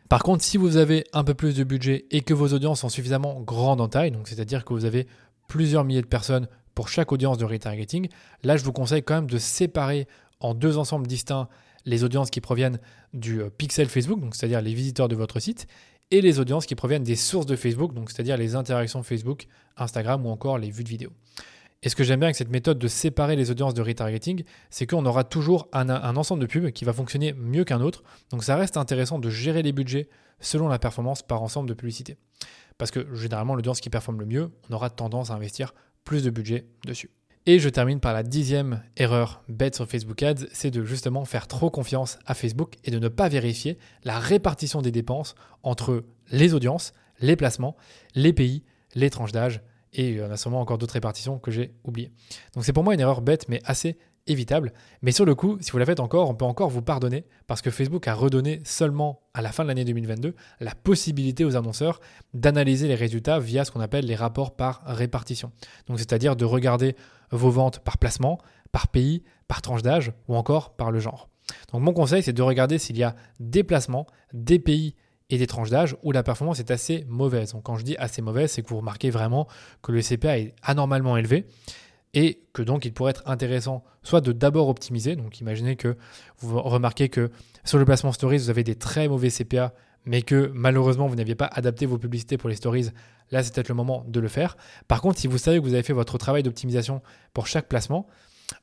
Par 0.10 0.24
contre, 0.24 0.44
si 0.44 0.58
vous 0.58 0.78
avez 0.78 1.06
un 1.14 1.24
peu 1.24 1.34
plus 1.34 1.56
de 1.56 1.64
budget 1.64 2.06
et 2.12 2.22
que 2.22 2.34
vos 2.34 2.54
audiences 2.54 2.82
sont 2.82 2.90
suffisamment 2.90 3.42
grandes 3.42 3.82
en 3.82 3.88
taille, 3.88 4.14
c'est-à-dire 4.26 4.66
que 4.66 4.74
vous 4.74 4.86
avez 4.86 5.08
plusieurs 5.48 5.84
milliers 5.84 6.02
de 6.02 6.08
personnes 6.08 6.48
pour 6.76 6.90
chaque 6.90 7.12
audience 7.12 7.38
de 7.38 7.46
retargeting. 7.46 8.10
Là, 8.44 8.58
je 8.58 8.64
vous 8.64 8.74
conseille 8.74 9.04
quand 9.04 9.16
même 9.16 9.30
de 9.30 9.38
séparer 9.38 10.08
en 10.40 10.54
deux 10.54 10.78
ensembles 10.78 11.08
distincts 11.08 11.48
les 11.86 12.04
audiences 12.04 12.30
qui 12.30 12.42
proviennent 12.42 12.80
du 13.14 13.42
euh, 13.42 13.50
pixel 13.50 13.90
Facebook, 13.90 14.22
c'est-à-dire 14.34 14.62
les 14.62 14.74
visiteurs 14.74 15.10
de 15.10 15.16
votre 15.16 15.40
site, 15.40 15.68
et 16.12 16.22
les 16.22 16.40
audiences 16.40 16.66
qui 16.66 16.76
proviennent 16.76 17.04
des 17.04 17.16
sources 17.16 17.46
de 17.46 17.56
Facebook, 17.56 17.94
donc 17.94 18.12
c'est-à-dire 18.12 18.38
les 18.38 18.56
interactions 18.56 19.04
Facebook, 19.04 19.48
Instagram 19.78 20.26
ou 20.26 20.30
encore 20.30 20.58
les 20.58 20.70
vues 20.70 20.84
de 20.84 20.90
vidéos. 20.90 21.12
Et 21.82 21.90
ce 21.90 21.96
que 21.96 22.04
j'aime 22.04 22.22
bien 22.22 22.28
avec 22.28 22.38
cette 22.38 22.50
méthode 22.50 22.80
de 22.80 22.88
séparer 22.88 23.36
les 23.36 23.52
audiences 23.52 23.74
de 23.74 23.82
retargeting, 23.82 24.44
c'est 24.70 24.88
qu'on 24.88 25.06
aura 25.06 25.26
toujours 25.26 25.68
un, 25.74 25.90
un, 25.90 26.16
ensemble 26.16 26.42
de 26.42 26.46
pubs 26.46 26.72
qui 26.72 26.86
va 26.86 26.94
fonctionner 26.94 27.34
mieux 27.34 27.66
qu'un 27.66 27.82
autre. 27.82 28.04
Donc 28.30 28.44
ça 28.44 28.56
reste 28.56 28.78
intéressant 28.78 29.20
de 29.20 29.30
gérer 29.30 29.64
les 29.64 29.74
budgets 29.74 30.08
selon 30.40 30.70
la 30.70 30.80
performance 30.80 31.24
par 31.24 31.44
ensemble 31.44 31.68
de 31.68 31.74
publicité. 31.74 32.18
Parce 32.78 32.90
que 32.90 33.14
généralement, 33.14 33.56
l'audience 33.56 33.82
qui 33.82 33.90
performe 33.90 34.20
le 34.20 34.26
mieux, 34.26 34.50
on 34.70 34.74
aura 34.74 34.90
tendance 34.90 35.30
à 35.30 35.36
investir 35.36 35.74
plus 36.06 36.24
de 36.24 36.30
budget 36.30 36.66
dessus. 36.86 37.12
Et 37.46 37.60
je 37.60 37.68
termine 37.68 38.00
par 38.00 38.14
la 38.14 38.24
dixième 38.24 38.82
erreur 38.96 39.44
bête 39.50 39.76
sur 39.76 39.86
Facebook 39.86 40.24
Ads, 40.24 40.46
c'est 40.54 40.72
de 40.72 40.86
justement 40.86 41.26
faire 41.26 41.48
trop 41.48 41.70
confiance 41.70 42.18
à 42.26 42.36
Facebook 42.36 42.76
et 42.86 42.92
de 42.92 43.00
ne 43.00 43.10
pas 43.10 43.28
vérifier 43.28 43.78
la 44.06 44.18
répartition 44.18 44.82
des 44.82 44.94
dépenses 44.94 45.36
entre 45.62 46.06
les 46.32 46.54
audiences, 46.54 46.94
les 47.20 47.36
placements, 47.36 47.76
les 48.16 48.32
pays, 48.32 48.64
les 48.96 49.10
tranches 49.10 49.34
d'âge, 49.34 49.62
et 49.92 50.10
il 50.10 50.16
y 50.16 50.24
en 50.24 50.32
a 50.32 50.38
sûrement 50.38 50.62
encore 50.62 50.78
d'autres 50.78 50.94
répartitions 50.94 51.38
que 51.38 51.52
j'ai 51.52 51.74
oubliées. 51.84 52.12
Donc 52.56 52.64
c'est 52.64 52.72
pour 52.72 52.84
moi 52.86 52.94
une 52.94 53.02
erreur 53.02 53.22
bête 53.22 53.50
mais 53.50 53.62
assez 53.66 53.98
évitable. 54.28 54.74
Mais 55.02 55.12
sur 55.12 55.26
le 55.26 55.36
coup, 55.36 55.58
si 55.60 55.72
vous 55.72 55.78
la 55.78 55.86
faites 55.86 56.00
encore, 56.00 56.30
on 56.30 56.36
peut 56.36 56.46
encore 56.46 56.70
vous 56.70 56.82
pardonner 56.82 57.26
parce 57.48 57.62
que 57.62 57.70
Facebook 57.70 58.08
a 58.08 58.14
redonné 58.14 58.62
seulement 58.64 59.22
à 59.34 59.42
la 59.42 59.52
fin 59.52 59.64
de 59.64 59.68
l'année 59.68 59.86
2022 59.86 60.36
la 60.60 60.76
possibilité 60.76 61.44
aux 61.46 61.56
annonceurs 61.56 62.00
d'analyser 62.34 62.88
les 62.88 62.96
résultats 62.96 63.40
via 63.40 63.66
ce 63.66 63.72
qu'on 63.72 63.82
appelle 63.82 64.06
les 64.06 64.16
rapports 64.16 64.56
par 64.56 64.82
répartition. 64.86 65.52
Donc 65.88 66.00
c'est-à-dire 66.00 66.36
de 66.36 66.46
regarder 66.46 66.96
vos 67.32 67.50
ventes 67.50 67.80
par 67.80 67.98
placement, 67.98 68.40
par 68.72 68.88
pays, 68.88 69.24
par 69.48 69.62
tranche 69.62 69.82
d'âge 69.82 70.14
ou 70.28 70.36
encore 70.36 70.76
par 70.76 70.92
le 70.92 71.00
genre. 71.00 71.30
Donc 71.72 71.82
mon 71.82 71.94
conseil, 71.94 72.24
c'est 72.24 72.34
de 72.34 72.42
regarder 72.42 72.78
s'il 72.78 72.98
y 72.98 73.04
a 73.04 73.16
des 73.40 73.64
placements, 73.64 74.08
des 74.34 74.60
pays 74.60 74.96
et 75.30 75.38
des 75.38 75.48
tranches 75.48 75.70
d'âge 75.70 75.98
où 76.04 76.12
la 76.12 76.24
performance 76.24 76.60
est 76.60 76.72
assez 76.72 77.06
mauvaise. 77.08 77.52
Donc 77.54 77.64
quand 77.64 77.76
je 77.76 77.84
dis 77.84 77.98
assez 77.98 78.22
mauvaise, 78.22 78.52
c'est 78.52 78.62
que 78.62 78.70
vous 78.70 78.78
remarquez 78.78 79.10
vraiment 79.10 79.48
que 79.82 79.92
le 79.92 80.02
CPA 80.02 80.38
est 80.38 80.54
anormalement 80.62 81.18
élevé 81.18 81.48
et 82.14 82.42
que 82.54 82.62
donc 82.62 82.86
il 82.86 82.94
pourrait 82.94 83.12
être 83.12 83.24
intéressant 83.26 83.84
soit 84.04 84.22
de 84.22 84.32
d'abord 84.32 84.70
optimiser, 84.70 85.16
donc 85.16 85.40
imaginez 85.40 85.76
que 85.76 85.98
vous 86.40 86.62
remarquez 86.62 87.10
que 87.10 87.32
sur 87.64 87.78
le 87.78 87.86
placement 87.86 88.12
stories, 88.12 88.38
vous 88.38 88.50
avez 88.50 88.64
des 88.64 88.76
très 88.76 89.08
mauvais 89.08 89.30
CPA, 89.30 89.74
mais 90.06 90.22
que 90.22 90.52
malheureusement 90.54 91.08
vous 91.08 91.16
n'aviez 91.16 91.36
pas 91.36 91.50
adapté 91.52 91.86
vos 91.86 91.98
publicités 91.98 92.38
pour 92.38 92.50
les 92.50 92.56
stories, 92.56 92.90
là 93.32 93.42
c'est 93.42 93.54
peut-être 93.54 93.70
le 93.70 93.76
moment 93.76 94.06
de 94.08 94.20
le 94.20 94.28
faire. 94.28 94.58
Par 94.88 95.02
contre, 95.02 95.20
si 95.20 95.28
vous 95.28 95.38
savez 95.38 95.60
que 95.60 95.64
vous 95.64 95.74
avez 95.74 95.84
fait 95.84 95.94
votre 95.94 96.18
travail 96.18 96.44
d'optimisation 96.44 97.02
pour 97.34 97.48
chaque 97.48 97.68
placement, 97.68 98.08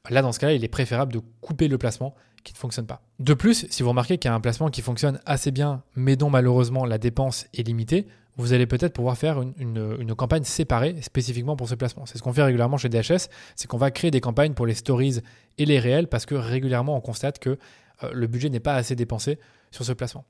là 0.08 0.22
dans 0.22 0.32
ce 0.32 0.38
cas-là, 0.38 0.52
il 0.52 0.64
est 0.64 0.68
préférable 0.68 1.12
de 1.12 1.20
couper 1.40 1.68
le 1.68 1.78
placement 1.78 2.14
qui 2.44 2.52
ne 2.52 2.58
fonctionne 2.58 2.86
pas. 2.86 3.02
De 3.18 3.34
plus, 3.34 3.66
si 3.70 3.82
vous 3.82 3.90
remarquez 3.90 4.18
qu'il 4.18 4.30
y 4.30 4.32
a 4.32 4.34
un 4.34 4.40
placement 4.40 4.70
qui 4.70 4.82
fonctionne 4.82 5.20
assez 5.26 5.50
bien, 5.50 5.82
mais 5.94 6.16
dont 6.16 6.30
malheureusement 6.30 6.84
la 6.84 6.98
dépense 6.98 7.46
est 7.54 7.66
limitée, 7.66 8.06
vous 8.40 8.52
allez 8.52 8.66
peut-être 8.66 8.92
pouvoir 8.92 9.16
faire 9.16 9.40
une, 9.40 10.14
campagne 10.16 10.44
séparée 10.44 10.96
spécifiquement 11.02 11.56
pour 11.56 11.68
ce 11.68 11.74
placement. 11.74 12.06
C'est 12.06 12.18
ce 12.18 12.22
qu'on 12.22 12.32
fait 12.32 12.42
régulièrement 12.42 12.76
chez 12.76 12.88
DHS, 12.88 13.28
c'est 13.56 13.66
qu'on 13.68 13.78
va 13.78 13.90
créer 13.90 14.10
des 14.10 14.20
campagnes 14.20 14.54
pour 14.54 14.66
les 14.66 14.74
stories 14.74 15.20
et 15.58 15.64
les 15.64 15.78
réels 15.78 16.08
parce 16.08 16.26
que 16.26 16.34
régulièrement 16.34 16.96
on 16.96 17.00
constate 17.00 17.38
que 17.38 17.58
euh, 18.02 18.10
le 18.12 18.26
budget 18.26 18.50
n'est 18.50 18.60
pas 18.60 18.74
assez 18.74 18.96
dépensé 18.96 19.38
sur 19.70 19.84
ce 19.84 19.92
placement. 19.92 20.24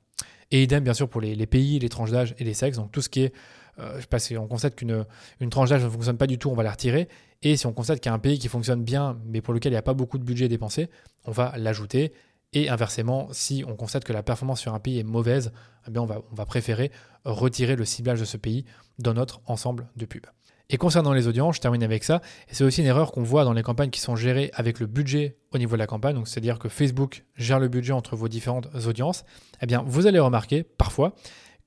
Et 0.51 0.63
idem 0.63 0.83
bien 0.83 0.93
sûr 0.93 1.09
pour 1.09 1.21
les, 1.21 1.45
pays, 1.45 1.79
les 1.79 1.89
tranches 1.89 2.11
d'âge 2.11 2.35
et 2.37 2.43
les 2.43 2.53
sexes, 2.53 2.77
donc 2.77 2.91
tout 2.91 3.01
ce 3.01 3.09
qui 3.09 3.21
est, 3.21 3.33
euh, 3.79 3.95
je 3.95 4.01
sais 4.01 4.07
pas 4.07 4.19
si 4.19 4.37
on 4.37 4.47
constate 4.47 4.75
qu'une 4.75 5.05
une 5.39 5.49
tranche 5.49 5.69
d'âge 5.69 5.83
ne 5.83 5.89
fonctionne 5.89 6.17
pas 6.17 6.27
du 6.27 6.37
tout, 6.37 6.49
on 6.49 6.55
va 6.55 6.63
la 6.63 6.71
retirer. 6.71 7.07
Et 7.41 7.55
si 7.55 7.65
on 7.65 7.73
constate 7.73 7.99
qu'il 7.99 8.09
y 8.09 8.11
a 8.11 8.15
un 8.15 8.19
pays 8.19 8.37
qui 8.37 8.49
fonctionne 8.49 8.83
bien 8.83 9.17
mais 9.25 9.41
pour 9.41 9.53
lequel 9.53 9.71
il 9.71 9.75
n'y 9.75 9.79
a 9.79 9.83
pas 9.83 9.93
beaucoup 9.93 10.17
de 10.17 10.23
budget 10.23 10.47
dépensé, 10.47 10.89
on 11.25 11.31
va 11.31 11.53
l'ajouter 11.57 12.13
et 12.53 12.69
inversement, 12.69 13.29
si 13.31 13.63
on 13.67 13.75
constate 13.75 14.03
que 14.03 14.13
la 14.13 14.23
performance 14.23 14.59
sur 14.59 14.73
un 14.73 14.79
pays 14.79 14.99
est 14.99 15.03
mauvaise, 15.03 15.51
eh 15.87 15.97
on, 15.97 16.05
va, 16.05 16.45
préférer 16.45 16.91
retirer 17.23 17.75
le 17.75 17.85
ciblage 17.85 18.19
de 18.19 18.25
ce 18.25 18.37
pays 18.37 18.65
dans 18.99 19.13
notre 19.13 19.41
ensemble 19.45 19.87
de 19.95 20.05
pubs. 20.05 20.25
Et 20.69 20.77
concernant 20.77 21.13
les 21.13 21.27
audiences, 21.27 21.57
je 21.57 21.61
termine 21.61 21.83
avec 21.83 22.03
ça, 22.03 22.21
et 22.49 22.53
c'est 22.53 22.63
aussi 22.63 22.81
une 22.81 22.87
erreur 22.87 23.11
qu'on 23.11 23.23
voit 23.23 23.43
dans 23.43 23.53
les 23.53 23.63
campagnes 23.63 23.89
qui 23.89 23.99
sont 23.99 24.15
gérées 24.15 24.51
avec 24.53 24.79
le 24.79 24.85
budget 24.85 25.37
au 25.51 25.57
niveau 25.57 25.75
de 25.75 25.79
la 25.79 25.87
campagne, 25.87 26.21
c'est-à-dire 26.25 26.59
que 26.59 26.69
Facebook 26.69 27.25
gère 27.35 27.59
le 27.59 27.67
budget 27.67 27.93
entre 27.93 28.15
vos 28.15 28.29
différentes 28.29 28.69
audiences, 28.85 29.25
eh 29.61 29.65
bien 29.65 29.83
vous 29.85 30.07
allez 30.07 30.19
remarquer 30.19 30.63
parfois 30.63 31.13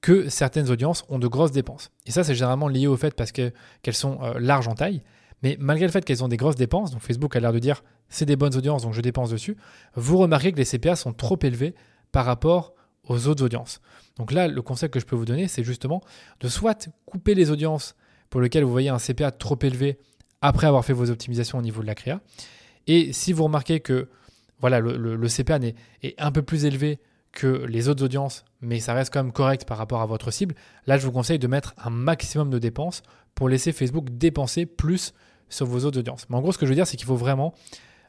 que 0.00 0.28
certaines 0.28 0.70
audiences 0.70 1.04
ont 1.08 1.18
de 1.18 1.26
grosses 1.26 1.52
dépenses. 1.52 1.90
Et 2.06 2.12
ça 2.12 2.24
c'est 2.24 2.34
généralement 2.34 2.68
lié 2.68 2.86
au 2.86 2.96
fait 2.96 3.14
parce 3.14 3.32
qu'elles 3.32 3.52
sont 3.92 4.18
euh, 4.22 4.38
larges 4.38 4.68
en 4.68 4.74
taille, 4.74 5.02
mais 5.44 5.58
malgré 5.60 5.84
le 5.86 5.92
fait 5.92 6.02
qu'elles 6.06 6.24
ont 6.24 6.28
des 6.28 6.38
grosses 6.38 6.56
dépenses, 6.56 6.90
donc 6.90 7.02
Facebook 7.02 7.36
a 7.36 7.40
l'air 7.40 7.52
de 7.52 7.58
dire 7.58 7.84
c'est 8.08 8.24
des 8.24 8.34
bonnes 8.34 8.56
audiences, 8.56 8.82
donc 8.82 8.94
je 8.94 9.02
dépense 9.02 9.28
dessus, 9.28 9.58
vous 9.94 10.16
remarquez 10.16 10.52
que 10.52 10.56
les 10.56 10.64
CPA 10.64 10.96
sont 10.96 11.12
trop 11.12 11.38
élevés 11.42 11.74
par 12.12 12.24
rapport 12.24 12.72
aux 13.06 13.28
autres 13.28 13.44
audiences. 13.44 13.82
Donc 14.16 14.32
là, 14.32 14.48
le 14.48 14.62
conseil 14.62 14.88
que 14.88 14.98
je 14.98 15.04
peux 15.04 15.14
vous 15.14 15.26
donner, 15.26 15.46
c'est 15.46 15.62
justement 15.62 16.00
de 16.40 16.48
soit 16.48 16.88
couper 17.04 17.34
les 17.34 17.50
audiences 17.50 17.94
pour 18.30 18.40
lesquelles 18.40 18.64
vous 18.64 18.72
voyez 18.72 18.88
un 18.88 18.96
CPA 18.96 19.32
trop 19.32 19.58
élevé 19.60 19.98
après 20.40 20.66
avoir 20.66 20.82
fait 20.82 20.94
vos 20.94 21.10
optimisations 21.10 21.58
au 21.58 21.62
niveau 21.62 21.82
de 21.82 21.86
la 21.86 21.94
créa. 21.94 22.22
Et 22.86 23.12
si 23.12 23.34
vous 23.34 23.44
remarquez 23.44 23.80
que 23.80 24.08
voilà, 24.60 24.80
le, 24.80 25.28
CPA 25.28 25.56
est, 25.56 25.74
est, 26.02 26.14
un 26.18 26.32
peu 26.32 26.40
plus 26.40 26.64
élevé 26.64 27.00
que 27.32 27.66
les 27.66 27.90
autres 27.90 28.02
audiences, 28.02 28.46
mais 28.62 28.80
ça 28.80 28.94
reste 28.94 29.12
quand 29.12 29.22
même 29.22 29.32
correct 29.32 29.66
par 29.66 29.76
rapport 29.76 30.00
à 30.00 30.06
votre 30.06 30.30
cible, 30.30 30.54
là 30.86 30.96
je 30.96 31.04
vous 31.04 31.12
conseille 31.12 31.38
de 31.38 31.48
mettre 31.48 31.74
un 31.76 31.90
maximum 31.90 32.48
de 32.48 32.58
dépenses 32.58 33.02
pour 33.34 33.50
laisser 33.50 33.72
Facebook 33.72 34.06
dépenser 34.10 34.64
plus 34.64 35.12
sur 35.48 35.66
vos 35.66 35.84
autres 35.84 35.98
audiences. 35.98 36.26
Mais 36.28 36.36
en 36.36 36.40
gros, 36.40 36.52
ce 36.52 36.58
que 36.58 36.66
je 36.66 36.70
veux 36.70 36.76
dire, 36.76 36.86
c'est 36.86 36.96
qu'il 36.96 37.06
faut 37.06 37.16
vraiment 37.16 37.54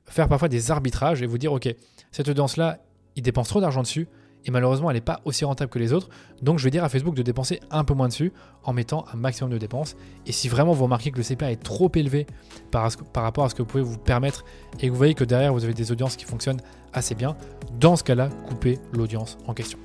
faire 0.05 0.27
parfois 0.27 0.49
des 0.49 0.71
arbitrages 0.71 1.21
et 1.21 1.25
vous 1.25 1.37
dire, 1.37 1.53
OK, 1.53 1.67
cette 2.11 2.29
audience-là, 2.29 2.79
il 3.15 3.23
dépense 3.23 3.47
trop 3.47 3.61
d'argent 3.61 3.81
dessus 3.81 4.07
et 4.45 4.51
malheureusement, 4.51 4.91
elle 4.91 4.97
n'est 4.97 5.01
pas 5.01 5.21
aussi 5.25 5.43
rentable 5.43 5.71
que 5.71 5.79
les 5.79 5.91
autres. 5.91 6.09
Donc, 6.41 6.59
je 6.59 6.63
vais 6.63 6.71
dire 6.71 6.83
à 6.83 6.89
Facebook 6.89 7.15
de 7.15 7.23
dépenser 7.23 7.59
un 7.71 7.83
peu 7.83 7.93
moins 7.93 8.07
dessus 8.07 8.31
en 8.63 8.73
mettant 8.73 9.05
un 9.11 9.17
maximum 9.17 9.51
de 9.51 9.57
dépenses. 9.57 9.95
Et 10.27 10.31
si 10.31 10.47
vraiment 10.47 10.73
vous 10.73 10.83
remarquez 10.83 11.11
que 11.11 11.17
le 11.17 11.23
CPA 11.23 11.51
est 11.51 11.61
trop 11.61 11.91
élevé 11.95 12.27
par, 12.71 12.89
par 13.11 13.23
rapport 13.23 13.45
à 13.45 13.49
ce 13.49 13.55
que 13.55 13.63
vous 13.63 13.67
pouvez 13.67 13.83
vous 13.83 13.97
permettre 13.97 14.45
et 14.79 14.87
que 14.87 14.91
vous 14.91 14.97
voyez 14.97 15.15
que 15.15 15.23
derrière 15.23 15.53
vous 15.53 15.63
avez 15.63 15.73
des 15.73 15.91
audiences 15.91 16.15
qui 16.15 16.25
fonctionnent 16.25 16.61
assez 16.93 17.15
bien, 17.15 17.35
dans 17.79 17.95
ce 17.95 18.03
cas-là, 18.03 18.29
coupez 18.47 18.77
l'audience 18.93 19.37
en 19.47 19.53
question. 19.53 19.79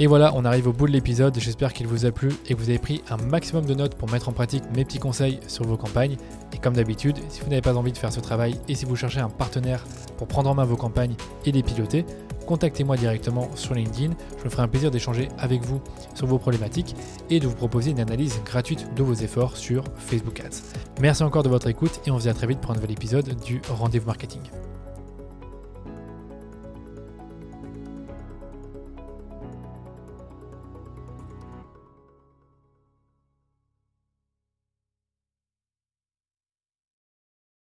Et 0.00 0.06
voilà, 0.06 0.32
on 0.36 0.44
arrive 0.44 0.68
au 0.68 0.72
bout 0.72 0.86
de 0.86 0.92
l'épisode. 0.92 1.36
J'espère 1.40 1.72
qu'il 1.72 1.88
vous 1.88 2.06
a 2.06 2.12
plu 2.12 2.30
et 2.46 2.54
que 2.54 2.58
vous 2.58 2.68
avez 2.68 2.78
pris 2.78 3.02
un 3.10 3.16
maximum 3.16 3.64
de 3.64 3.74
notes 3.74 3.96
pour 3.96 4.08
mettre 4.08 4.28
en 4.28 4.32
pratique 4.32 4.62
mes 4.76 4.84
petits 4.84 5.00
conseils 5.00 5.40
sur 5.48 5.64
vos 5.64 5.76
campagnes. 5.76 6.16
Et 6.52 6.58
comme 6.58 6.74
d'habitude, 6.74 7.16
si 7.28 7.40
vous 7.40 7.48
n'avez 7.48 7.62
pas 7.62 7.74
envie 7.74 7.90
de 7.90 7.98
faire 7.98 8.12
ce 8.12 8.20
travail 8.20 8.54
et 8.68 8.76
si 8.76 8.84
vous 8.84 8.94
cherchez 8.94 9.18
un 9.18 9.28
partenaire 9.28 9.84
pour 10.16 10.28
prendre 10.28 10.50
en 10.50 10.54
main 10.54 10.64
vos 10.64 10.76
campagnes 10.76 11.16
et 11.44 11.50
les 11.50 11.64
piloter, 11.64 12.06
contactez-moi 12.46 12.96
directement 12.96 13.50
sur 13.56 13.74
LinkedIn. 13.74 14.14
Je 14.38 14.44
me 14.44 14.50
ferai 14.50 14.62
un 14.62 14.68
plaisir 14.68 14.92
d'échanger 14.92 15.30
avec 15.36 15.62
vous 15.62 15.80
sur 16.14 16.28
vos 16.28 16.38
problématiques 16.38 16.94
et 17.28 17.40
de 17.40 17.48
vous 17.48 17.56
proposer 17.56 17.90
une 17.90 18.00
analyse 18.00 18.40
gratuite 18.44 18.94
de 18.94 19.02
vos 19.02 19.14
efforts 19.14 19.56
sur 19.56 19.82
Facebook 19.96 20.38
Ads. 20.38 20.62
Merci 21.00 21.24
encore 21.24 21.42
de 21.42 21.48
votre 21.48 21.66
écoute 21.66 22.00
et 22.06 22.12
on 22.12 22.18
se 22.18 22.22
dit 22.22 22.28
à 22.28 22.34
très 22.34 22.46
vite 22.46 22.60
pour 22.60 22.70
un 22.70 22.74
nouvel 22.74 22.92
épisode 22.92 23.34
du 23.44 23.60
Rendez-vous 23.68 24.06
Marketing. 24.06 24.42